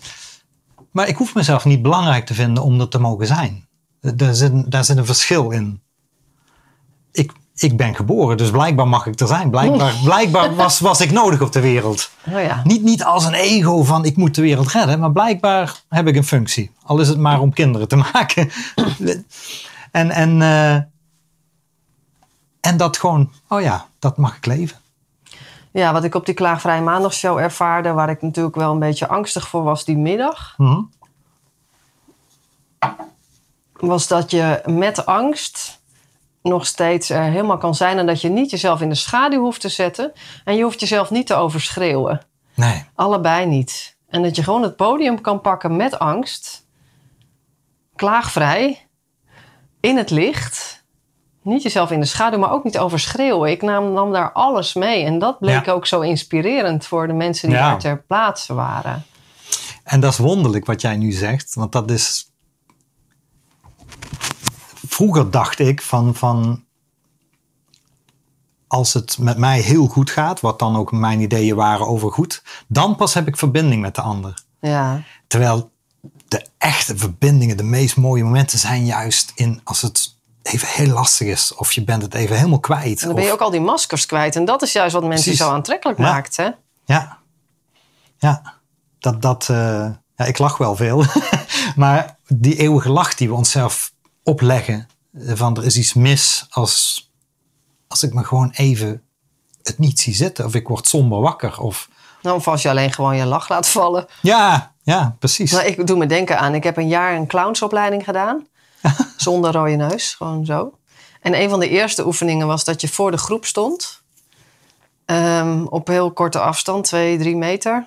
[0.90, 3.68] maar ik hoef mezelf niet belangrijk te vinden om er te mogen zijn.
[4.00, 5.82] Daar zit, daar zit een verschil in.
[7.59, 9.50] Ik, ben geboren, dus blijkbaar mag ik er zijn.
[9.50, 12.11] Blijkbaar, blijkbaar was, was ik nodig op de wereld.
[12.26, 12.61] Oh ja.
[12.64, 16.16] Niet, niet als een ego van ik moet de wereld redden, maar blijkbaar heb ik
[16.16, 16.70] een functie.
[16.82, 18.50] Al is het maar om kinderen te maken.
[19.90, 20.74] en, en, eh,
[22.70, 24.76] en dat gewoon, oh ja, dat mag ik leven.
[25.70, 29.48] Ja, wat ik op die Klaagvrije Maandagshow ervaarde, waar ik natuurlijk wel een beetje angstig
[29.48, 30.80] voor was die middag, Mhm.
[33.72, 35.80] was dat je met angst
[36.49, 39.61] nog steeds er helemaal kan zijn en dat je niet jezelf in de schaduw hoeft
[39.61, 40.12] te zetten
[40.44, 42.20] en je hoeft jezelf niet te overschreeuwen.
[42.55, 43.97] Nee, Allebei niet.
[44.09, 46.66] En dat je gewoon het podium kan pakken met angst,
[47.97, 48.86] klaagvrij,
[49.80, 50.84] in het licht.
[51.42, 53.51] Niet jezelf in de schaduw, maar ook niet overschreeuwen.
[53.51, 55.05] Ik nam, nam daar alles mee.
[55.05, 55.72] En dat bleek Ja.
[55.72, 57.68] ook zo inspirerend voor de mensen die Ja.
[57.70, 59.05] daar ter plaatse waren.
[59.84, 62.26] En dat is wonderlijk wat jij nu zegt, want dat is.
[64.97, 66.64] Vroeger dacht ik van, van.
[68.66, 72.42] Als het met mij heel goed gaat, wat dan ook mijn ideeën waren over goed,
[72.68, 74.34] dan pas heb ik verbinding met de ander.
[74.61, 75.70] Ja, Terwijl
[76.28, 81.26] de echte verbindingen, de meest mooie momenten zijn juist in als het even heel lastig
[81.28, 83.01] is, of je bent het even helemaal kwijt.
[83.01, 84.36] en dan ben je of- ook al die maskers kwijt.
[84.36, 85.40] En dat is juist wat mensen Precies.
[85.47, 86.05] zo aantrekkelijk Ja.
[86.12, 86.36] maakt.
[86.36, 86.49] Hè?
[86.84, 87.18] Ja,
[88.18, 88.55] ja.
[88.99, 91.05] Dat, dat, eh, ja, ik lach wel veel.
[91.76, 93.92] maar die eeuwige lach die we onszelf
[94.27, 97.11] opleggen, van er is iets mis als,
[97.89, 99.03] als ik me gewoon even
[99.62, 100.45] het niet zie zitten.
[100.45, 101.61] Of ik word somber wakker.
[101.61, 101.89] Of,
[102.22, 104.07] Nou, of als je alleen gewoon je lach laat vallen.
[104.22, 105.51] ja, ja, precies.
[105.51, 108.47] Nou, ik doe me denken aan, ik heb een jaar een clownsopleiding gedaan.
[109.16, 110.79] zonder rode neus, gewoon zo.
[111.20, 114.03] En een van de eerste oefeningen was dat je voor de groep stond.
[115.05, 117.87] Ehm, op heel korte afstand, twee, drie meter.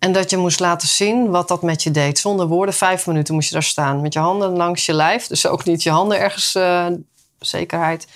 [0.00, 2.18] En dat je moest laten zien wat dat met je deed.
[2.18, 4.00] Zonder woorden, vijf minuten moest je daar staan.
[4.00, 5.26] Met je handen langs je lijf.
[5.26, 6.86] Dus ook niet je handen ergens, eh,
[7.38, 8.06] zekerheid.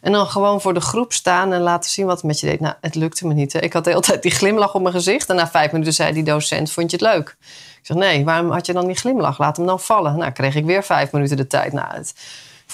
[0.00, 2.60] En dan gewoon voor de groep staan en laten zien wat het met je deed.
[2.60, 3.52] Nou, het lukte me niet.
[3.52, 3.60] Hè.
[3.60, 5.28] Ik had de hele tijd die glimlach op mijn gezicht.
[5.28, 7.36] En na vijf minuten zei die docent, vond je het leuk?
[7.78, 9.38] Ik zeg, nee, waarom had je dan die glimlach?
[9.38, 10.16] Laat hem dan vallen.
[10.16, 11.72] Nou, kreeg ik weer vijf minuten de tijd.
[11.72, 12.14] Nou, het,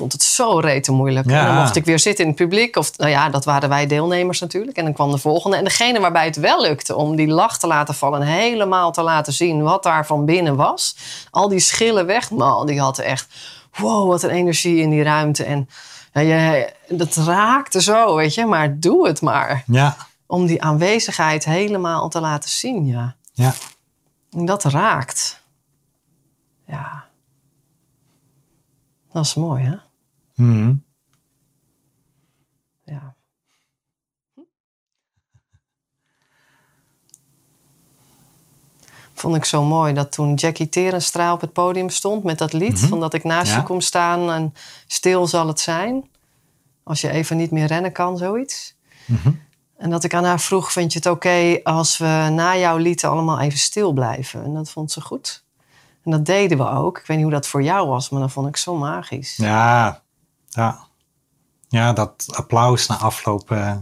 [0.01, 1.31] vond het zo rete moeilijk.
[1.31, 1.41] Ja.
[1.41, 2.77] En dan mocht ik weer zitten in het publiek.
[2.77, 4.77] Of, nou ja, dat waren wij deelnemers natuurlijk.
[4.77, 5.57] En dan kwam de volgende.
[5.57, 8.21] En degene waarbij het wel lukte om die lach te laten vallen...
[8.21, 10.97] en helemaal te laten zien wat daar van binnen was.
[11.31, 12.31] Al die schillen weg.
[12.31, 13.27] Man, die had echt...
[13.77, 15.45] Wow, wat een energie in die ruimte.
[15.45, 15.69] En
[16.13, 18.47] ja, je, dat raakte zo, weet je.
[18.47, 19.65] Maar doe het maar.
[19.67, 19.97] Ja,
[20.27, 23.15] Om die aanwezigheid helemaal te laten zien, ja.
[23.33, 23.53] ja.
[24.31, 25.43] En dat raakt.
[26.67, 27.05] Ja.
[29.13, 29.77] Dat is mooi, hè?
[30.41, 30.75] Mhm.
[32.85, 33.15] Ja.
[39.15, 42.73] Vond ik zo mooi dat toen Jackie Terenstra op het podium stond met dat lied...
[42.81, 42.87] Mhm.
[42.89, 43.57] van dat ik naast Ja.
[43.57, 44.55] je kom staan en
[44.87, 46.09] stil zal het zijn.
[46.83, 48.77] Als je even niet meer rennen kan, zoiets.
[49.05, 49.31] Mhm.
[49.77, 53.05] En dat ik aan haar vroeg, vind je het oké als we na jouw lied
[53.05, 54.45] allemaal even stil blijven?
[54.45, 55.45] En dat vond ze goed.
[56.05, 56.99] En dat deden we ook.
[56.99, 59.37] Ik weet niet hoe dat voor jou was, maar dat vond ik zo magisch.
[59.37, 60.03] Ja,
[60.51, 60.89] ja.
[61.69, 63.51] Ja, dat applaus na afloop.
[63.51, 63.77] eh,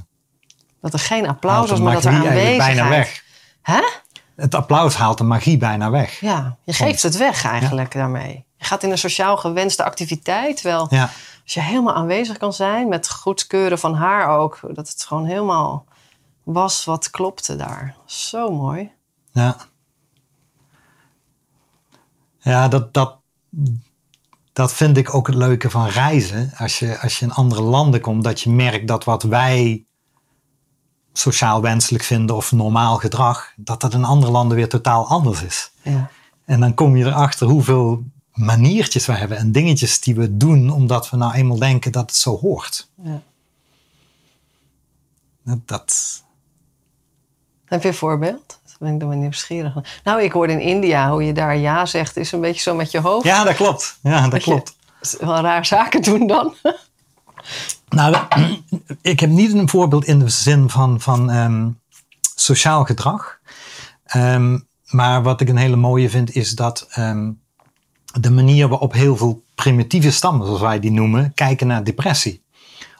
[0.80, 2.56] Dat er geen applaus was, maar dat er aanwezigheid...
[2.58, 3.24] bijna weg.
[3.62, 3.80] Hè?
[4.36, 6.20] Het applaus haalt de magie bijna weg.
[6.20, 8.46] Ja, je geeft het weg eigenlijk daarmee.
[8.56, 10.56] Je gaat in een sociaal gewenste activiteit.
[10.56, 11.10] Terwijl Ja,
[11.42, 15.84] als je helemaal aanwezig kan zijn, met goedkeuren van haar ook, dat het gewoon helemaal
[16.42, 17.96] was wat klopte daar.
[18.06, 18.92] Zo mooi.
[19.32, 19.56] ja.
[22.40, 23.16] Ja, dat, dat,
[24.58, 26.52] dat vind ik ook het leuke van reizen.
[26.56, 29.86] Als je, als je in andere landen komt, dat je merkt dat wat wij
[31.12, 35.70] sociaal wenselijk vinden of normaal gedrag, dat dat in andere landen weer totaal anders is.
[35.82, 36.10] Ja.
[36.44, 38.02] En dan kom je erachter hoeveel
[38.32, 42.16] maniertjes we hebben en dingetjes die we doen omdat we nou eenmaal denken dat het
[42.16, 42.90] zo hoort.
[43.02, 43.22] Ja.
[45.42, 46.22] Dat, dat
[47.64, 48.60] Heb je een voorbeeld?
[48.78, 49.74] Ben ik dan wel nieuwsgierig.
[50.04, 52.90] Nou, ik hoorde in India hoe je daar ja zegt, is een beetje zo met
[52.90, 53.24] je hoofd.
[53.24, 53.98] ja, dat klopt.
[54.02, 54.76] Ja, dat klopt.
[55.20, 56.54] wel raar zaken doen dan.
[57.88, 58.16] Nou,
[59.02, 61.68] ik heb niet een voorbeeld in de zin van, van ehm,
[62.34, 63.38] sociaal gedrag.
[64.04, 67.30] Ehm, maar wat ik een hele mooie vind, is dat ehm,
[68.20, 72.42] de manier waarop heel veel primitieve stammen, zoals wij die noemen, kijken naar depressie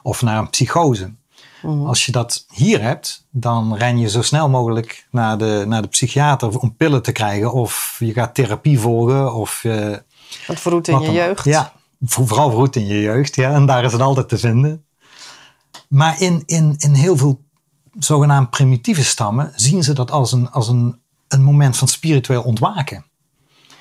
[0.01, 1.13] of naar een psychose.
[1.61, 1.85] Mhm.
[1.85, 5.87] Als je dat hier hebt, dan ren je zo snel mogelijk naar de, naar de
[5.87, 7.53] psychiater om pillen te krijgen.
[7.53, 9.33] Of je gaat therapie volgen.
[9.35, 9.95] Of, eh,
[10.47, 11.43] Wat verroet in je jeugd.
[11.45, 13.35] Ja, vo- vooral verroet in je jeugd.
[13.35, 14.83] Ja, en daar is het altijd te vinden.
[15.87, 17.41] Maar in, in, in heel veel
[17.99, 23.05] zogenaamd primitieve stammen zien ze dat als een, als een, een moment van spiritueel ontwaken.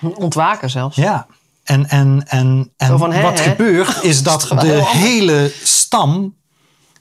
[0.01, 0.97] Ontwaken zelfs.
[0.97, 1.26] Ja.
[1.64, 3.51] En, en, en, en Zo van, hè, wat hè?
[3.51, 6.35] gebeurt is dat de hele stam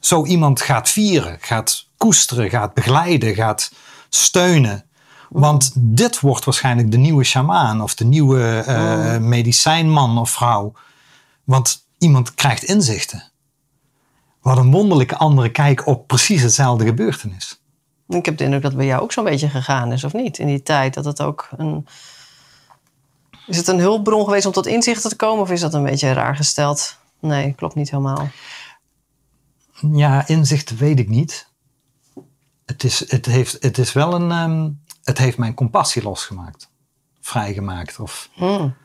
[0.08, 3.72] zo iemand gaat vieren, gaat koesteren, gaat begeleiden, gaat
[4.10, 4.86] steunen.
[5.30, 10.74] Want dit wordt waarschijnlijk de nieuwe sjamaan of de nieuwe eh, medicijnman of vrouw.
[11.44, 13.32] Want iemand krijgt inzichten.
[14.42, 17.62] Wat een wonderlijke andere kijk op precies hetzelfde gebeurtenis.
[18.08, 20.38] Ik heb de indruk dat het bij jou ook zo'n beetje gegaan is, of niet?
[20.38, 21.88] In die tijd dat het ook een...
[23.48, 25.44] Is het een hulpbron geweest om tot inzichten te komen?
[25.44, 26.98] Of is dat een beetje raar gesteld?
[27.20, 28.30] Nee, klopt niet helemaal.
[29.92, 31.52] Ja, inzichten weet ik niet.
[32.66, 34.32] Het is, het heeft, het is wel een.
[34.32, 34.70] ehm,
[35.04, 36.70] het heeft mijn compassie losgemaakt.
[37.22, 38.00] Vrijgemaakt.
[38.00, 38.76] Of, Hmm.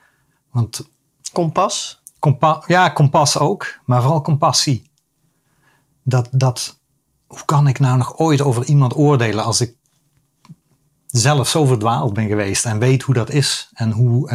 [0.50, 0.88] want
[1.32, 2.02] Kompas?
[2.18, 4.90] compa ja, kompas ook, maar vooral compassie.
[6.02, 6.80] Dat, dat,
[7.26, 9.76] hoe kan ik nou nog ooit over iemand oordelen als ik
[11.06, 14.30] zelf zo verdwaald ben geweest en weet hoe dat is en hoe.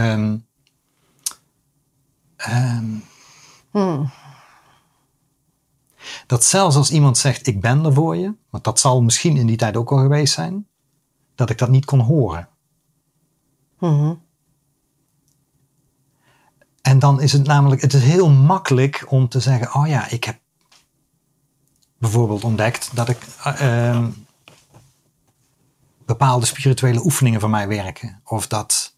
[3.71, 4.11] Hmm.
[6.27, 9.47] Dat zelfs als iemand zegt ik ben er voor je, want dat zal misschien in
[9.47, 10.67] die tijd ook al geweest zijn,
[11.35, 12.49] dat ik dat niet kon horen.
[13.79, 14.13] Mhm.
[16.81, 20.23] En dan is het namelijk, het is heel makkelijk om te zeggen, oh ja, ik
[20.23, 20.39] heb
[21.97, 24.09] bijvoorbeeld ontdekt dat ik eh, ehm,
[26.05, 28.21] bepaalde spirituele oefeningen voor mij werken.
[28.23, 28.95] Of dat,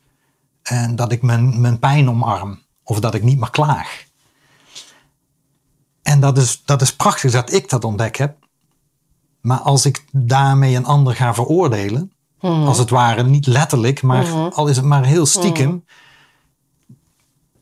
[0.61, 2.61] en dat ik mijn, mijn pijn omarm.
[2.83, 4.05] Of dat ik niet meer klaag.
[6.09, 8.35] En dat is, dat is prachtig dat ik dat ontdekt heb.
[9.41, 12.65] Maar als ik daarmee een ander ga veroordelen, Mhm.
[12.67, 14.47] als het ware niet letterlijk, maar Mhm.
[14.53, 15.85] al is het maar heel stiekem,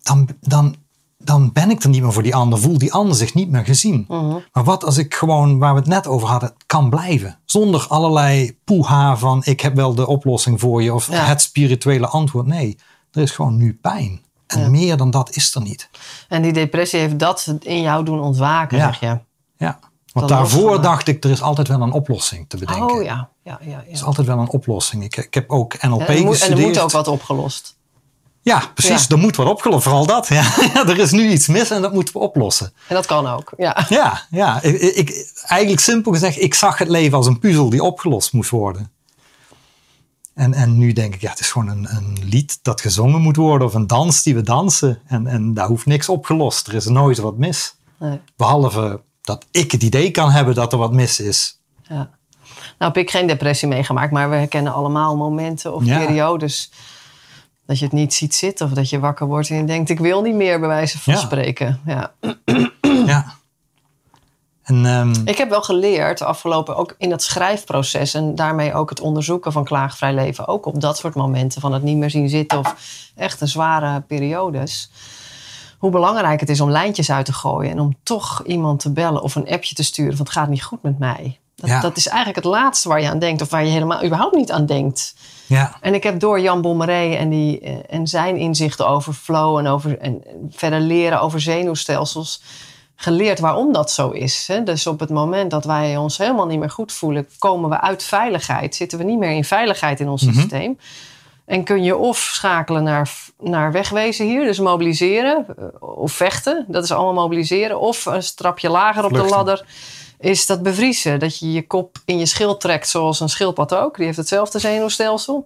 [0.01, 0.75] dan, dan,
[1.17, 3.65] dan ben ik er niet meer voor die ander, voelt die ander zich niet meer
[3.65, 4.05] gezien.
[4.53, 7.39] Maar wat als ik gewoon, waar we het net over hadden, kan blijven?
[7.45, 11.25] Zonder allerlei poeha van ik heb wel de oplossing voor je of Ja.
[11.25, 12.45] het spirituele antwoord.
[12.45, 12.77] Nee,
[13.11, 14.21] er is gewoon nu pijn.
[14.47, 14.69] En Ja.
[14.69, 15.89] meer dan dat is er niet.
[16.29, 18.85] En die depressie heeft dat in jou doen ontwaken, Ja.
[18.85, 19.19] zeg je.
[19.57, 19.79] Ja.
[20.13, 22.89] Want Dat daarvoor dacht ik, er is altijd wel een oplossing te bedenken.
[22.95, 23.77] Oh ja, ja, ja.
[23.77, 25.03] Er is altijd wel een oplossing.
[25.03, 26.59] Ik, ik heb ook NLP En er, moet, en gestudeerd.
[26.59, 27.75] er moet ook wat opgelost.
[28.41, 29.07] Ja, precies.
[29.09, 29.83] Er moet wat opgelost.
[29.83, 30.27] Vooral dat.
[30.37, 30.43] Ja.
[30.73, 32.73] er is nu iets mis en dat moeten we oplossen.
[32.87, 33.85] En dat kan ook, ja.
[33.89, 34.61] Ja, ja.
[34.61, 38.49] Ik, ik, eigenlijk simpel gezegd, ik zag het leven als een puzzel die opgelost moest
[38.49, 38.91] worden.
[40.37, 43.35] En, en nu denk ik, ja, het is gewoon een, een lied dat gezongen moet
[43.35, 44.99] worden of een dans die we dansen.
[45.07, 46.67] En, en daar hoeft niks opgelost.
[46.67, 47.75] Er is nooit wat mis.
[47.99, 51.61] Nee, Behalve dat ik het idee kan hebben dat er wat mis is.
[51.87, 52.09] ja.
[52.77, 56.05] Nou heb ik geen depressie meegemaakt, maar we herkennen allemaal momenten of Ja.
[56.05, 56.71] periodes
[57.65, 59.99] dat je het niet ziet zitten of dat je wakker wordt en je denkt ik
[59.99, 61.19] wil niet meer bij wijze van Ja.
[61.19, 61.79] spreken.
[61.85, 62.13] Ja.
[62.21, 62.35] Ja.
[64.67, 68.99] En ehm, Ik heb wel geleerd afgelopen, ook in het schrijfproces en daarmee ook het
[68.99, 72.59] onderzoeken van klaagvrij leven, ook op dat soort momenten van het niet meer zien zitten
[72.59, 72.75] of
[73.15, 74.91] echt een zware periodes.
[75.77, 79.21] Hoe belangrijk het is om lijntjes uit te gooien en om toch iemand te bellen
[79.21, 81.39] of een appje te sturen van het gaat niet goed met mij.
[81.55, 81.81] Dat, Ja.
[81.81, 84.51] dat is eigenlijk het laatste waar je aan denkt of waar je helemaal überhaupt niet
[84.51, 85.15] aan denkt.
[85.47, 89.57] ja, En ik heb door Jan Bommeré en, die, eh, en zijn inzichten over flow
[89.57, 92.41] en, over, en verder leren over zenuwstelsels
[92.99, 94.45] geleerd waarom dat zo is.
[94.47, 94.63] Hè?
[94.63, 98.03] Dus op het moment dat wij ons helemaal niet meer goed voelen, komen we uit
[98.03, 98.75] veiligheid.
[98.75, 100.33] Zitten we niet meer in veiligheid in ons Mhm.
[100.33, 100.77] systeem.
[101.45, 105.65] En kun je of schakelen naar, naar wegwezen hier, dus mobiliseren, eh,
[105.97, 106.65] of vechten.
[106.67, 107.79] Dat is allemaal mobiliseren.
[107.79, 109.65] Of een strapje lager op de ladder
[110.19, 111.19] is dat bevriezen.
[111.19, 113.95] Dat je je kop in je schild trekt, zoals een schildpad ook.
[113.95, 115.45] Die heeft hetzelfde zenuwstelsel.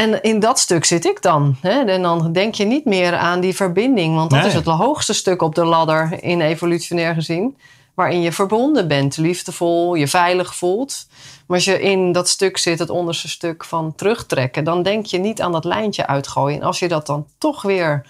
[0.00, 1.56] En in dat stuk zit ik dan.
[1.60, 1.80] Hè?
[1.84, 4.14] En dan denk je niet meer aan die verbinding.
[4.16, 4.48] Want dat Nee.
[4.48, 7.56] is het hoogste stuk op de ladder in evolutionair gezien.
[7.94, 11.06] Waarin je verbonden bent, liefdevol, je veilig voelt.
[11.46, 14.64] Maar als je in dat stuk zit, het onderste stuk van terugtrekken...
[14.64, 16.60] dan denk je niet aan dat lijntje uitgooien.
[16.60, 18.06] En als je dat dan toch weer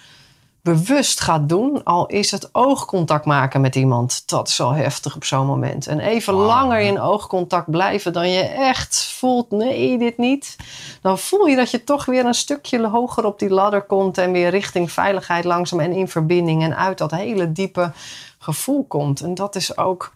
[0.61, 5.23] bewust gaat doen, al is het oogcontact maken met iemand, dat is al heftig op
[5.23, 5.87] zo'n moment.
[5.87, 10.55] En even langer in oogcontact blijven dan je echt voelt, nee, dit niet.
[11.01, 14.31] Dan voel je dat je toch weer een stukje hoger op die ladder komt en
[14.31, 17.91] weer richting veiligheid langzaam en in verbinding en uit dat hele diepe
[18.39, 19.21] gevoel komt.
[19.21, 20.13] En dat is ook,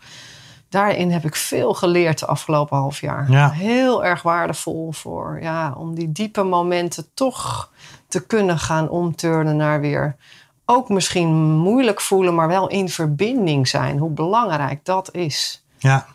[0.70, 3.32] daarin heb ik veel geleerd de afgelopen half jaar.
[3.32, 3.50] Ja.
[3.52, 7.70] Heel erg waardevol voor, ja, om die diepe momenten toch
[8.08, 10.16] te kunnen gaan omturnen naar weer
[10.66, 13.98] ook misschien moeilijk voelen, maar wel in verbinding zijn.
[13.98, 15.64] Hoe belangrijk dat is.
[15.78, 16.06] Ja,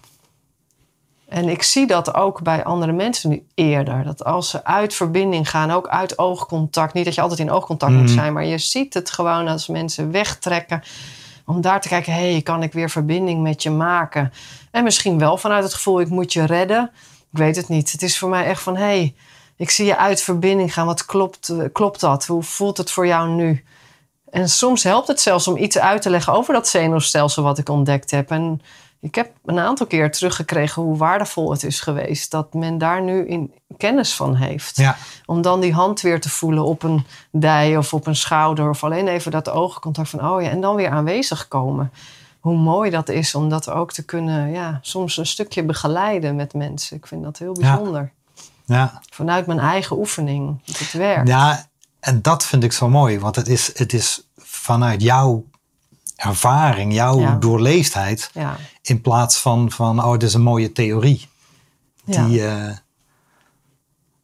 [1.29, 4.05] En ik zie dat ook bij andere mensen nu eerder.
[4.05, 6.93] Dat als ze uit verbinding gaan, ook uit oogcontact.
[6.95, 8.13] Niet dat je altijd in oogcontact moet Mhm.
[8.13, 10.83] zijn, maar je ziet het gewoon als mensen wegtrekken.
[11.51, 14.33] Om daar te kijken, hey, kan ik weer verbinding met je maken?
[14.71, 16.91] En misschien wel vanuit het gevoel, ik moet je redden.
[17.33, 17.93] Ik weet het niet.
[17.93, 19.15] Het is voor mij echt van, hey,
[19.57, 20.87] ik zie je uit verbinding gaan.
[20.87, 22.27] Wat klopt, eh, klopt dat?
[22.27, 23.65] Hoe voelt het voor jou nu?
[24.31, 27.69] En soms helpt het zelfs om iets uit te leggen over dat zenuwstelsel wat ik
[27.69, 28.31] ontdekt heb.
[28.31, 28.61] En
[29.01, 32.31] ik heb een aantal keer teruggekregen hoe waardevol het is geweest.
[32.31, 34.77] Dat men daar nu in kennis van heeft.
[34.77, 34.97] ja,
[35.27, 38.69] Om dan die hand weer te voelen op een dij of op een schouder.
[38.69, 40.49] Of alleen even dat oogcontact van oh ja.
[40.49, 41.93] En dan weer aanwezig komen.
[42.41, 46.55] Hoe mooi dat is om dat ook te kunnen, ja, soms een stukje begeleiden met
[46.55, 46.97] mensen.
[46.97, 48.13] Ik vind dat heel bijzonder.
[48.65, 49.01] ja.
[49.11, 50.61] Vanuit mijn eigen oefening.
[50.65, 51.29] Dat het werkt.
[51.29, 51.67] Ja,
[52.01, 55.45] en dat vind ik zo mooi, want het is, het is vanuit jouw
[56.21, 57.37] ervaring, jouw Ja.
[57.37, 58.57] doorleefdheid, Ja.
[58.83, 61.29] in plaats van, van oh, dit is een mooie theorie.
[62.05, 62.27] Ja.
[62.27, 62.77] Die, eh,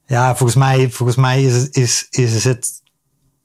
[0.07, 2.83] ja, volgens mij, volgens mij is, het- is, is het,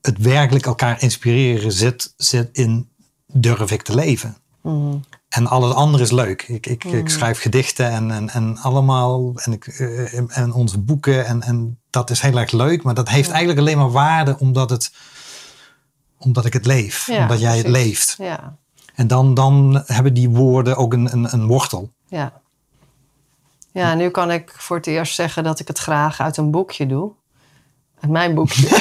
[0.02, 2.90] het werkelijk elkaar inspireren zit, zit in
[3.28, 4.38] durf ik te leven.
[4.62, 4.96] Mhm.
[5.30, 6.44] En al het andere is leuk.
[6.48, 9.34] Ik, ik, ik schrijf gedichten en, en, en allemaal.
[9.36, 11.26] En, ik, eh, en onze boeken.
[11.26, 12.84] En, en dat is heel erg leuk.
[12.84, 14.92] Maar dat heeft eigenlijk alleen maar waarde omdat, het,
[16.24, 17.08] omdat ik het leef.
[17.08, 18.16] Ja, omdat jij het leeft.
[18.18, 18.56] Ja.
[18.96, 21.92] En dan, dan hebben die woorden ook een, een, een wortel.
[22.08, 22.42] Ja.
[23.72, 26.86] Ja, nu kan ik voor het eerst zeggen dat ik het graag uit een boekje
[26.86, 27.12] doe.
[28.00, 28.68] Uit mijn boekje.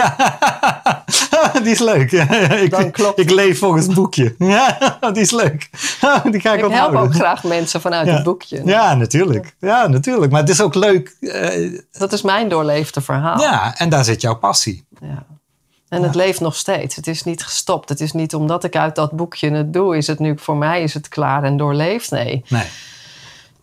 [0.00, 0.16] ja,
[1.64, 2.12] die is leuk.
[2.64, 4.34] ik, Dan klopt ik leef volgens het boekje.
[4.38, 4.78] Ja,
[5.12, 5.68] die is leuk.
[6.30, 8.14] Die ga ik, ik help ook graag mensen vanuit Ja.
[8.14, 8.62] het boekje.
[8.64, 9.54] Ja, natuurlijk.
[9.60, 10.32] Ja, natuurlijk.
[10.32, 11.16] Maar het is ook leuk.
[11.20, 13.40] eh, Dat is mijn doorleefde verhaal.
[13.40, 14.86] ja, en daar zit jouw passie.
[15.00, 15.24] Ja.
[15.88, 16.96] En het leeft nog steeds.
[16.96, 17.88] Het is niet gestopt.
[17.88, 20.82] Het is niet omdat ik uit dat boekje het doe, is het nu voor mij
[20.82, 22.10] is het klaar en doorleefd.
[22.10, 22.44] Nee.
[22.48, 22.64] Nee.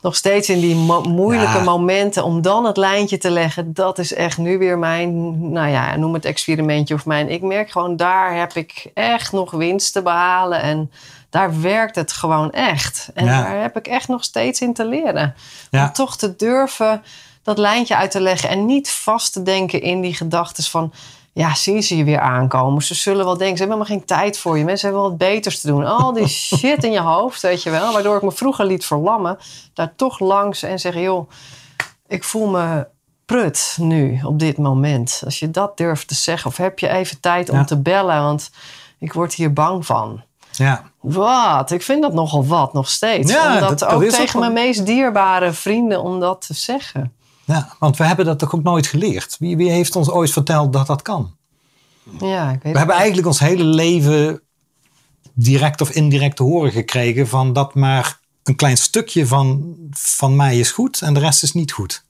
[0.07, 1.63] Nog steeds in die mo- moeilijke Ja.
[1.63, 5.95] momenten om dan het lijntje te leggen, dat is echt nu weer mijn, nou ja,
[5.95, 7.29] noem het experimentje of mijn.
[7.29, 10.91] Ik merk gewoon, daar heb ik echt nog winst te behalen en
[11.29, 13.09] daar werkt het gewoon echt.
[13.13, 13.41] En Ja.
[13.41, 15.35] daar heb ik echt nog steeds in te leren.
[15.69, 15.83] Ja.
[15.85, 17.03] Om toch te durven
[17.43, 20.93] dat lijntje uit te leggen en niet vast te denken in die gedachten van,
[21.37, 22.81] ja, zien ze je weer aankomen.
[22.83, 24.63] Ze zullen wel denken, ze hebben helemaal geen tijd voor je.
[24.63, 25.85] Mensen hebben wel wat beters te doen.
[25.85, 26.27] Al die
[26.57, 27.93] shit in je hoofd, weet je wel.
[27.93, 29.37] Waardoor ik me vroeger liet verlammen.
[29.73, 31.29] Daar toch langs en zeggen, joh,
[32.07, 32.87] ik voel me
[33.25, 35.21] prut nu, op dit moment.
[35.25, 36.49] Als je dat durft te zeggen.
[36.49, 37.63] Of heb je even tijd om Ja.
[37.63, 38.51] te bellen, want
[38.99, 40.21] ik word hier bang van.
[40.51, 40.83] Ja.
[40.99, 41.71] Wat?
[41.71, 43.31] Ik vind dat nogal wat, nog steeds.
[43.31, 47.13] Ja, om dat, ook tegen mijn meest dierbare vrienden, om dat te zeggen.
[47.47, 49.35] Ja, want we hebben dat toch ook nooit geleerd.
[49.39, 51.35] Wie, wie heeft ons ooit verteld dat dat kan?
[52.19, 54.41] Ja, ik weet We hebben eigenlijk ons hele leven
[55.33, 60.59] direct of indirect te horen gekregen van dat maar een klein stukje van, van mij
[60.59, 62.05] is goed en de rest is niet goed.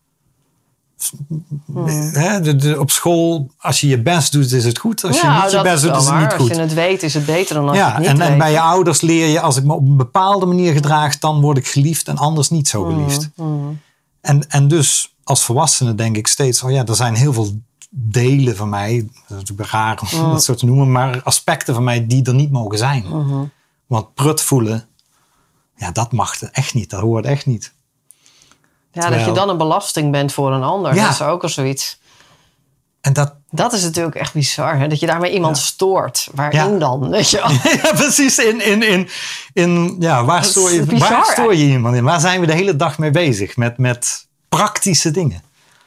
[2.42, 5.04] De, de- op school, als je je best doet, is het goed.
[5.04, 6.22] Als je niet je best doet, is het waar.
[6.22, 6.50] niet goed.
[6.50, 8.28] Als je het weet, is het beter dan als je het niet en, weet.
[8.28, 11.42] en bij je ouders leer je, als ik me op een bepaalde manier gedraag, dan
[11.42, 13.30] word ik geliefd en anders niet zo geliefd.
[13.36, 13.80] Mm.
[14.22, 18.56] En, en dus als volwassene denk ik steeds, oh ja, er zijn heel veel delen
[18.56, 18.96] van mij,
[19.28, 22.34] dat is natuurlijk raar om dat zo te noemen, maar aspecten van mij die er
[22.34, 23.08] niet mogen zijn.
[23.08, 23.44] Mhm.
[23.88, 24.88] Want prut voelen,
[25.76, 27.74] ja, dat mag echt niet, dat hoort echt niet.
[28.92, 30.96] Ja, dat je dan een belasting bent voor een ander.
[30.96, 31.04] Ja.
[31.04, 32.00] Dat is ook al zoiets.
[33.02, 34.78] En dat, Dat is natuurlijk echt bizar.
[34.78, 34.88] Hè?
[34.88, 36.28] Dat je daarmee iemand stoort.
[36.34, 36.78] Waarin Ja.
[36.78, 37.10] dan?
[37.10, 37.38] Weet je
[37.84, 39.10] ja, precies, in, in, in,
[39.54, 42.04] in ja, waar, stoor je, bizar, waar stoor je iemand in?
[42.04, 43.58] Waar zijn we de hele dag mee bezig?
[43.58, 45.42] Met, met praktische dingen.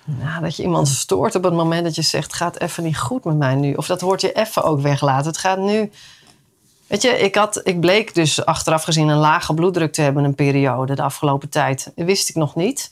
[0.04, 2.34] Nou, dat je iemand stoort op het moment dat je zegt...
[2.34, 3.74] gaat even niet goed met mij nu.
[3.74, 5.26] Of dat hoort je even ook weglaten.
[5.26, 5.90] Het gaat nu...
[6.86, 10.24] Weet je, ik, had, ik bleek dus achteraf gezien een lage bloeddruk te hebben...
[10.24, 11.92] een periode de afgelopen tijd.
[11.94, 12.90] Dat wist ik nog niet.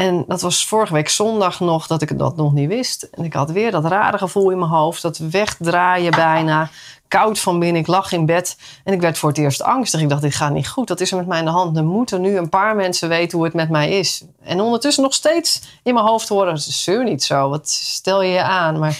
[0.00, 3.02] En dat was vorige week zondag nog dat ik dat nog niet wist.
[3.02, 5.02] En ik had weer dat rare gevoel in mijn hoofd.
[5.02, 6.70] Dat wegdraaien bijna.
[7.08, 7.80] koud van binnen.
[7.80, 10.00] Ik lag in bed en ik werd voor het eerst angstig.
[10.00, 10.88] Ik dacht, dit gaat niet goed.
[10.88, 11.76] Dat is er met mij aan de hand.
[11.76, 14.24] Er moeten nu een paar mensen weten hoe het met mij is.
[14.42, 17.48] En ondertussen nog steeds in mijn hoofd horen, zeur niet zo.
[17.48, 18.78] Wat stel je je aan?
[18.78, 18.98] Maar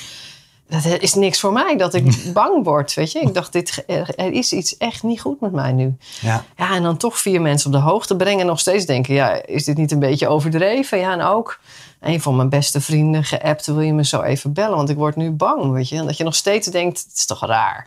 [0.71, 3.21] dat is niks voor mij dat ik bang word, weet je.
[3.21, 5.97] Ik dacht, dit, er is iets echt niet goed met mij nu.
[6.21, 6.45] Ja.
[6.57, 9.47] Ja, en dan toch vier mensen op de hoogte brengen en nog steeds denken, ja,
[9.47, 10.99] is dit niet een beetje overdreven?
[10.99, 11.61] Ja, en ook
[12.01, 14.77] een van mijn beste vrienden geappt, wil je me zo even bellen?
[14.77, 15.97] Want ik word nu bang, weet je.
[15.97, 17.87] En dat je nog steeds denkt, het is toch raar.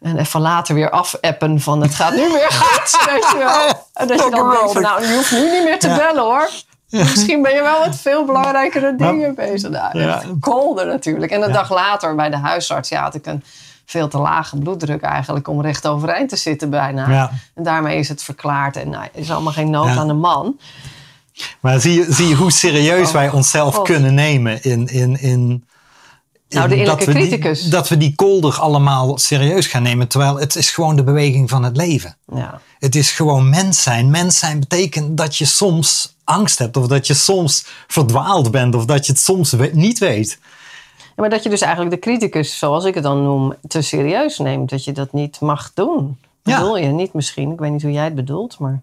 [0.00, 3.68] En even later weer afappen van, het gaat nu weer goed, weet je wel.
[3.92, 6.50] En dat je dan denkt van, nou, je hoeft nu niet meer te bellen, hoor.
[7.10, 9.70] Misschien ben je wel met veel belangrijkere dingen bezig.
[9.70, 10.22] Nou, Ja.
[10.40, 11.32] kolder natuurlijk.
[11.32, 11.54] En een Ja.
[11.54, 13.42] dag later bij de huisarts ja, had ik een
[13.86, 17.08] veel te lage bloeddruk eigenlijk om recht overeind te zitten bijna.
[17.10, 17.30] Ja.
[17.54, 18.76] En daarmee is het verklaard.
[18.76, 20.58] En nou, er is allemaal geen nood aan de man.
[21.60, 23.84] Maar zie je, zie je hoe serieus Oh, wij onszelf God.
[23.86, 24.86] kunnen nemen in.
[24.86, 25.64] in, in
[26.54, 27.62] Nou, de innerlijke dat we die- criticus.
[27.62, 30.08] dat we die kolder allemaal serieus gaan nemen.
[30.08, 32.16] Terwijl het is gewoon de beweging van het leven.
[32.34, 32.60] Ja.
[32.78, 34.10] Het is gewoon mens zijn.
[34.10, 36.76] Mens zijn betekent dat je soms angst hebt.
[36.76, 38.74] Of dat je soms verdwaald bent.
[38.74, 40.38] Of dat je het soms we- niet weet.
[40.96, 44.38] Ja, maar dat je dus eigenlijk de criticus, zoals ik het dan noem, te serieus
[44.38, 44.70] neemt.
[44.70, 46.18] Dat je dat niet mag doen.
[46.42, 46.58] Ja.
[46.58, 47.52] Bedoel je niet misschien?
[47.52, 48.82] Ik weet niet hoe jij het bedoelt, maar...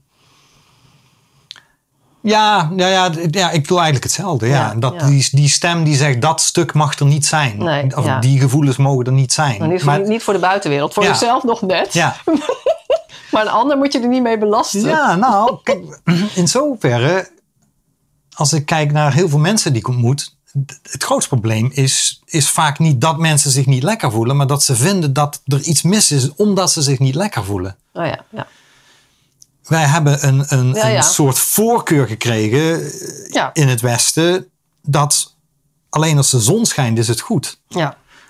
[2.24, 4.48] Ja, ja, ja, ja, ik bedoel eigenlijk hetzelfde.
[4.48, 4.54] Ja.
[4.56, 5.08] Ja, dat ja.
[5.08, 7.58] Die, die stem die zegt dat stuk mag er niet zijn.
[7.58, 9.54] Nee, of die gevoelens mogen er niet zijn.
[9.54, 10.94] Geval Maar- niet- niet voor de buitenwereld.
[10.94, 11.94] Voor jezelf nog net.
[11.94, 12.16] ja,
[13.32, 14.82] Maar een ander moet je er niet mee belasten.
[14.82, 16.00] Ja, nou, kijk,
[16.36, 17.30] in zoverre,
[18.36, 20.36] als ik kijk naar heel veel mensen die ik ontmoet,
[20.92, 24.64] het grootste probleem is, is vaak niet dat mensen zich niet lekker voelen, maar dat
[24.64, 27.76] ze vinden dat er iets mis is omdat ze zich niet lekker voelen.
[27.94, 28.48] Oh ja, ja.
[29.72, 30.98] Wij hebben een, een, Ja, ja.
[30.98, 34.50] een soort voorkeur gekregen eh, Ja, in het Westen
[34.84, 35.36] dat
[35.90, 37.60] alleen als de zon schijnt is het goed.
[37.68, 37.80] ja.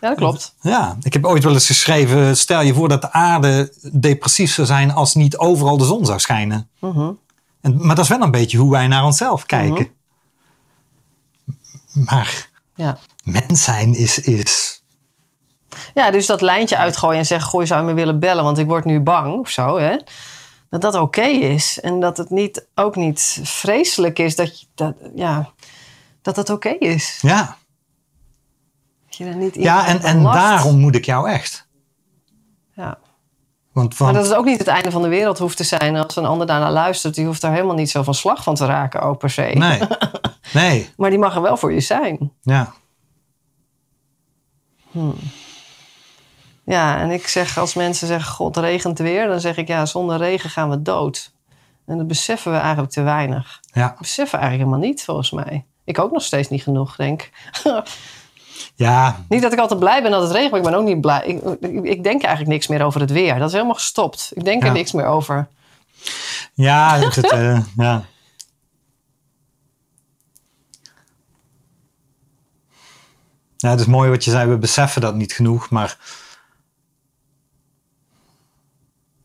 [0.02, 0.56] ja dat klopt.
[0.62, 4.68] Ja, ik heb ooit wel eens geschreven, stel je voor dat de aarde depressief zou
[4.68, 6.70] zijn als niet overal de zon zou schijnen.
[6.80, 7.12] Mhm.
[7.62, 9.90] En, maar dat is wel een beetje hoe wij naar onszelf kijken.
[11.94, 12.98] Maar Ja.
[13.24, 14.84] mens zijn is, is.
[15.94, 17.60] ja, dus dat lijntje uitgooien en zeggen...
[17.60, 19.78] je zou me willen bellen, want ik word nu bang of zo.
[19.78, 19.96] Hè?
[20.72, 21.80] Dat dat oké is.
[21.80, 25.50] En dat het niet, ook niet vreselijk is dat je, dat, ja,
[26.22, 27.20] dat het oké is.
[27.22, 27.58] Ja,
[29.06, 31.68] Dat je er niet ja en, en daarom moet ik jou echt.
[32.76, 32.98] Ja.
[33.72, 35.96] Want, Maar want dat het ook niet het einde van de wereld hoeft te zijn.
[35.96, 38.66] Als een ander daarnaar luistert, die hoeft daar helemaal niet zo van slag van te
[38.66, 39.42] raken, ook per se.
[39.42, 39.82] nee,
[40.54, 42.32] nee, Maar die mag er wel voor je zijn.
[42.42, 42.74] ja.
[46.72, 49.86] Ja, en ik zeg als mensen zeggen: God, het regent weer, dan zeg ik ja,
[49.86, 51.32] zonder regen gaan we dood.
[51.86, 53.60] En dat beseffen we eigenlijk te weinig.
[53.74, 55.66] Ja, Dat beseffen we eigenlijk helemaal niet, volgens mij.
[55.84, 57.32] Ik ook nog steeds niet genoeg, denk ik.
[58.76, 61.02] ja, niet dat ik altijd blij ben dat het regent, maar ik ben ook niet
[61.02, 61.26] blij.
[61.26, 63.38] Ik, ik, ik denk eigenlijk niks meer over het weer.
[63.40, 64.32] Dat is helemaal gestopt.
[64.34, 64.68] Ik denk Ja.
[64.68, 65.48] er niks meer over.
[66.54, 68.04] ja, het, eh, ja.
[73.58, 75.98] Ja, het is mooi wat je zei, we beseffen dat niet genoeg, maar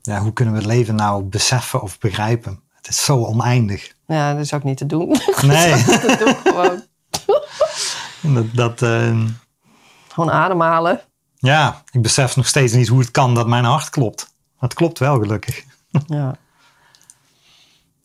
[0.06, 2.60] ja, hoe kunnen we het leven nou beseffen of begrijpen?
[2.74, 3.94] Het is zo oneindig.
[4.06, 5.08] Ja, dat is ook niet te doen.
[5.42, 6.84] Nee, dat gewoon.
[8.34, 9.20] dat, dat, eh,
[10.08, 11.00] Gewoon ademhalen.
[11.34, 14.34] ja, ik besef nog steeds niet hoe het kan dat mijn hart klopt.
[14.54, 15.64] Maar het klopt wel, gelukkig.
[16.06, 16.36] Ja.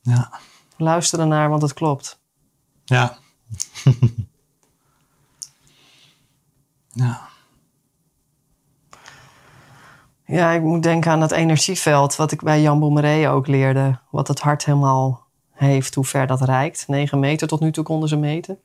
[0.02, 0.32] Ja,
[0.78, 2.20] Luister ernaar, want het klopt.
[2.86, 3.18] ja.
[6.92, 7.30] ja.
[10.32, 14.00] Ja, ik moet denken aan het energieveld, wat ik bij Jan Bommeré ook leerde.
[14.12, 16.84] Wat het hart helemaal heeft, hoe ver dat reikt.
[16.88, 18.60] 9 meter tot nu toe konden ze meten.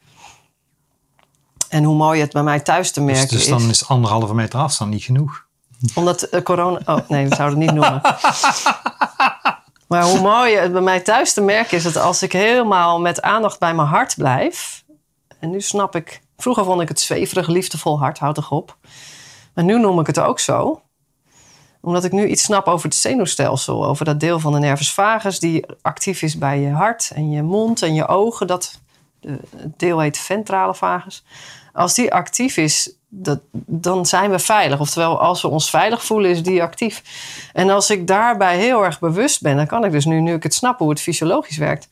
[1.68, 3.48] En hoe mooi het bij mij thuis te Dus, merken dus is.
[3.48, 5.46] dan is anderhalve meter afstand niet genoeg.
[5.94, 6.80] Omdat eh, corona...
[6.84, 8.00] Oh, nee, we zouden het niet noemen.
[9.88, 11.82] Maar hoe mooi het bij mij thuis te merken is...
[11.82, 14.84] dat als ik helemaal met aandacht bij mijn hart blijf...
[15.40, 16.20] en nu snap ik...
[16.36, 18.76] Vroeger vond ik het zweverig, liefdevol hart, houd toch op.
[19.54, 20.80] Maar nu noem ik het ook zo.
[21.86, 23.86] Omdat ik nu iets snap over het zenuwstelsel.
[23.86, 25.38] Over dat deel van de nervus vagus...
[25.38, 28.46] die actief is bij je hart en je mond en je ogen.
[28.46, 28.80] Dat
[29.20, 31.24] het deel heet ventrale vagus.
[31.72, 34.80] Als die actief is, dat, dan zijn we veilig.
[34.80, 37.02] Oftewel, als we ons veilig voelen, is die actief.
[37.52, 40.42] En als ik daarbij heel erg bewust ben, dan kan ik dus nu, nu ik
[40.42, 41.88] het snap hoe het fysiologisch werkt,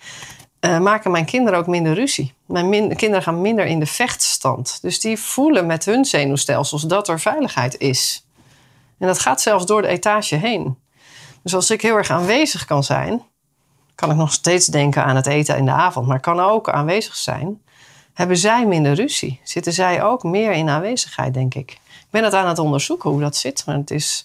[0.61, 2.33] eh, maken mijn kinderen ook minder ruzie.
[2.47, 4.79] Mijn kinderen gaan minder in de vechtstand.
[4.83, 8.24] Dus die voelen met hun zenuwstelsels dat er veiligheid is.
[8.99, 10.79] En dat gaat zelfs door de etage heen.
[11.43, 13.23] Dus als ik heel erg aanwezig kan zijn,
[13.95, 17.17] kan ik nog steeds denken aan het eten in de avond, maar kan ook aanwezig
[17.17, 17.63] zijn
[18.15, 19.41] hebben zij minder ruzie?
[19.43, 21.71] Zitten zij ook meer in aanwezigheid, denk ik?
[21.71, 23.63] Ik ben het aan het onderzoeken hoe dat zit.
[23.67, 24.25] Maar het is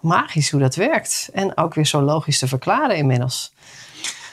[0.00, 1.30] magisch hoe dat werkt.
[1.32, 3.52] En ook weer zo logisch te verklaren inmiddels.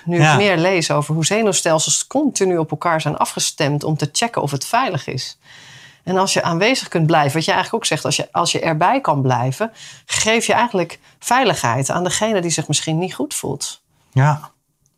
[0.06, 0.32] Nu Ja.
[0.32, 4.52] ik meer lees over hoe zenuwstelsels continu op elkaar zijn afgestemd om te checken of
[4.52, 5.38] het veilig is.
[6.10, 8.60] En als je aanwezig kunt blijven, wat je eigenlijk ook zegt, als je, als je
[8.60, 9.72] erbij kan blijven,
[10.06, 13.82] geef je eigenlijk veiligheid aan degene die zich misschien niet goed voelt.
[14.12, 14.52] Ja,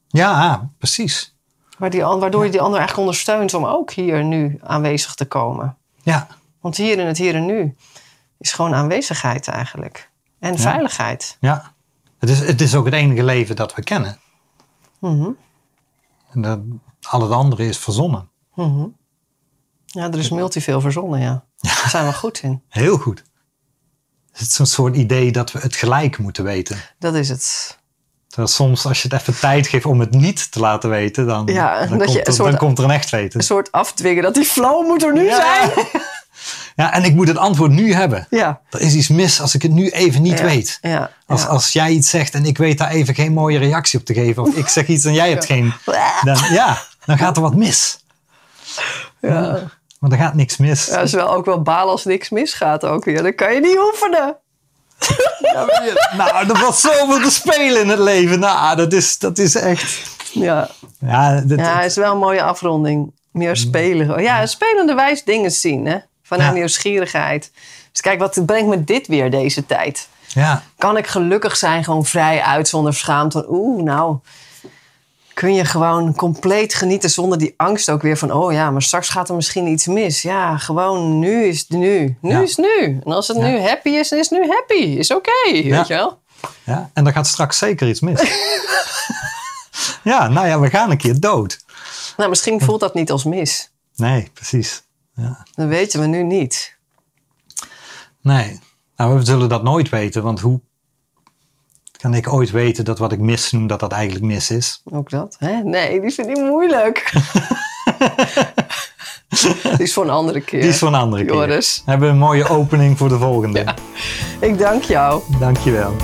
[0.08, 1.36] ja precies.
[1.78, 5.78] Maar die, waardoor je die ander eigenlijk ondersteunt om ook hier nu aanwezig te komen.
[6.02, 6.28] Ja,
[6.60, 7.76] Want hier in het hier en nu
[8.38, 10.10] is gewoon aanwezigheid eigenlijk.
[10.40, 11.38] En veiligheid.
[11.40, 11.74] ja.
[12.20, 14.20] Het is, het is ook het enige leven dat we kennen.
[15.00, 15.30] Mhm.
[16.32, 16.60] En dat,
[17.02, 18.30] al het andere is verzonnen.
[18.56, 18.88] Mhm.
[19.92, 21.44] Ja, er is multiveel verzonnen, ja.
[21.58, 22.62] Daar zijn we goed in.
[22.70, 23.24] Heel goed.
[24.32, 26.78] Het is zo'n soort idee dat we het gelijk moeten weten.
[27.00, 27.78] Dat is het.
[28.28, 31.46] Terwijl soms als je het even tijd geeft om het niet te laten weten, dan,
[31.46, 33.40] Ja, dan, komt, er, een soort- dan komt er een echt weten.
[33.40, 35.36] Een soort afdwingen dat die flow moet er nu Ja.
[35.36, 35.86] zijn.
[36.76, 38.28] Ja, en ik moet het antwoord nu hebben.
[38.30, 38.62] Ja.
[38.70, 40.46] Er is iets mis als ik het nu even niet ja.
[40.46, 40.78] weet.
[40.82, 41.12] Ja.
[41.28, 44.14] Als, als jij iets zegt en ik weet daar even geen mooie reactie op te
[44.14, 44.44] geven.
[44.44, 45.74] Of ik zeg iets en jij hebt geen.
[46.24, 48.00] Dan, ja, dan gaat er wat mis.
[49.22, 49.60] Ja.
[50.02, 50.86] Maar er gaat niks mis.
[50.86, 53.24] Ja, is wel ook wel balen als niks misgaat ook weer.
[53.24, 54.36] Dan kan je niet oefenen.
[55.40, 58.40] Ja, maar je- nou, er was zoveel te spelen in het leven.
[58.40, 60.02] Nou, dat is, dat is echt.
[60.34, 63.12] Ja, Ja, dat, ja is wel een mooie afronding.
[63.32, 64.22] Meer spelen.
[64.22, 65.98] Ja, spelende wijs dingen zien, hè.
[66.24, 66.56] Vanuit Ja.
[66.56, 67.52] nieuwsgierigheid.
[67.92, 70.08] Dus kijk, wat brengt me dit weer deze tijd?
[70.28, 73.46] ja, Kan ik gelukkig zijn, gewoon vrij uit, zonder schaamte?
[73.50, 74.18] Oeh, nou,
[75.34, 78.32] kun je gewoon compleet genieten zonder die angst ook weer van...
[78.32, 80.22] oh ja, maar straks gaat er misschien iets mis.
[80.22, 82.18] Ja, gewoon nu is het nu.
[82.22, 82.40] Nu Ja.
[82.42, 83.00] is het nu.
[83.06, 83.44] En als het Ja.
[83.44, 84.74] nu happy is, dan is het nu happy.
[84.98, 85.78] Is oké, Ja.
[85.78, 86.20] weet je wel?
[86.64, 88.22] ja, en er gaat straks zeker iets mis.
[90.04, 91.60] ja, nou ja, we gaan een keer dood.
[92.18, 93.72] Nou, misschien voelt dat niet als mis.
[93.96, 94.84] Nee, precies.
[95.16, 95.46] Ja.
[95.56, 96.78] Dat weten we nu niet.
[98.22, 98.60] Nee,
[98.96, 100.62] nou, we zullen dat nooit weten, want hoe
[102.02, 104.82] kan ik ooit weten dat wat ik mis noem, dat dat eigenlijk mis is?
[104.92, 105.36] Ook dat?
[105.40, 105.64] Hè?
[105.64, 107.14] Nee, die vind ik moeilijk.
[109.78, 110.62] die is voor een andere keer.
[110.62, 111.34] Die is voor een andere keer.
[111.34, 111.82] Joris.
[111.86, 113.66] We hebben een mooie opening voor de volgende.
[114.40, 115.22] Ik dank jou.
[115.40, 115.96] Dankjewel.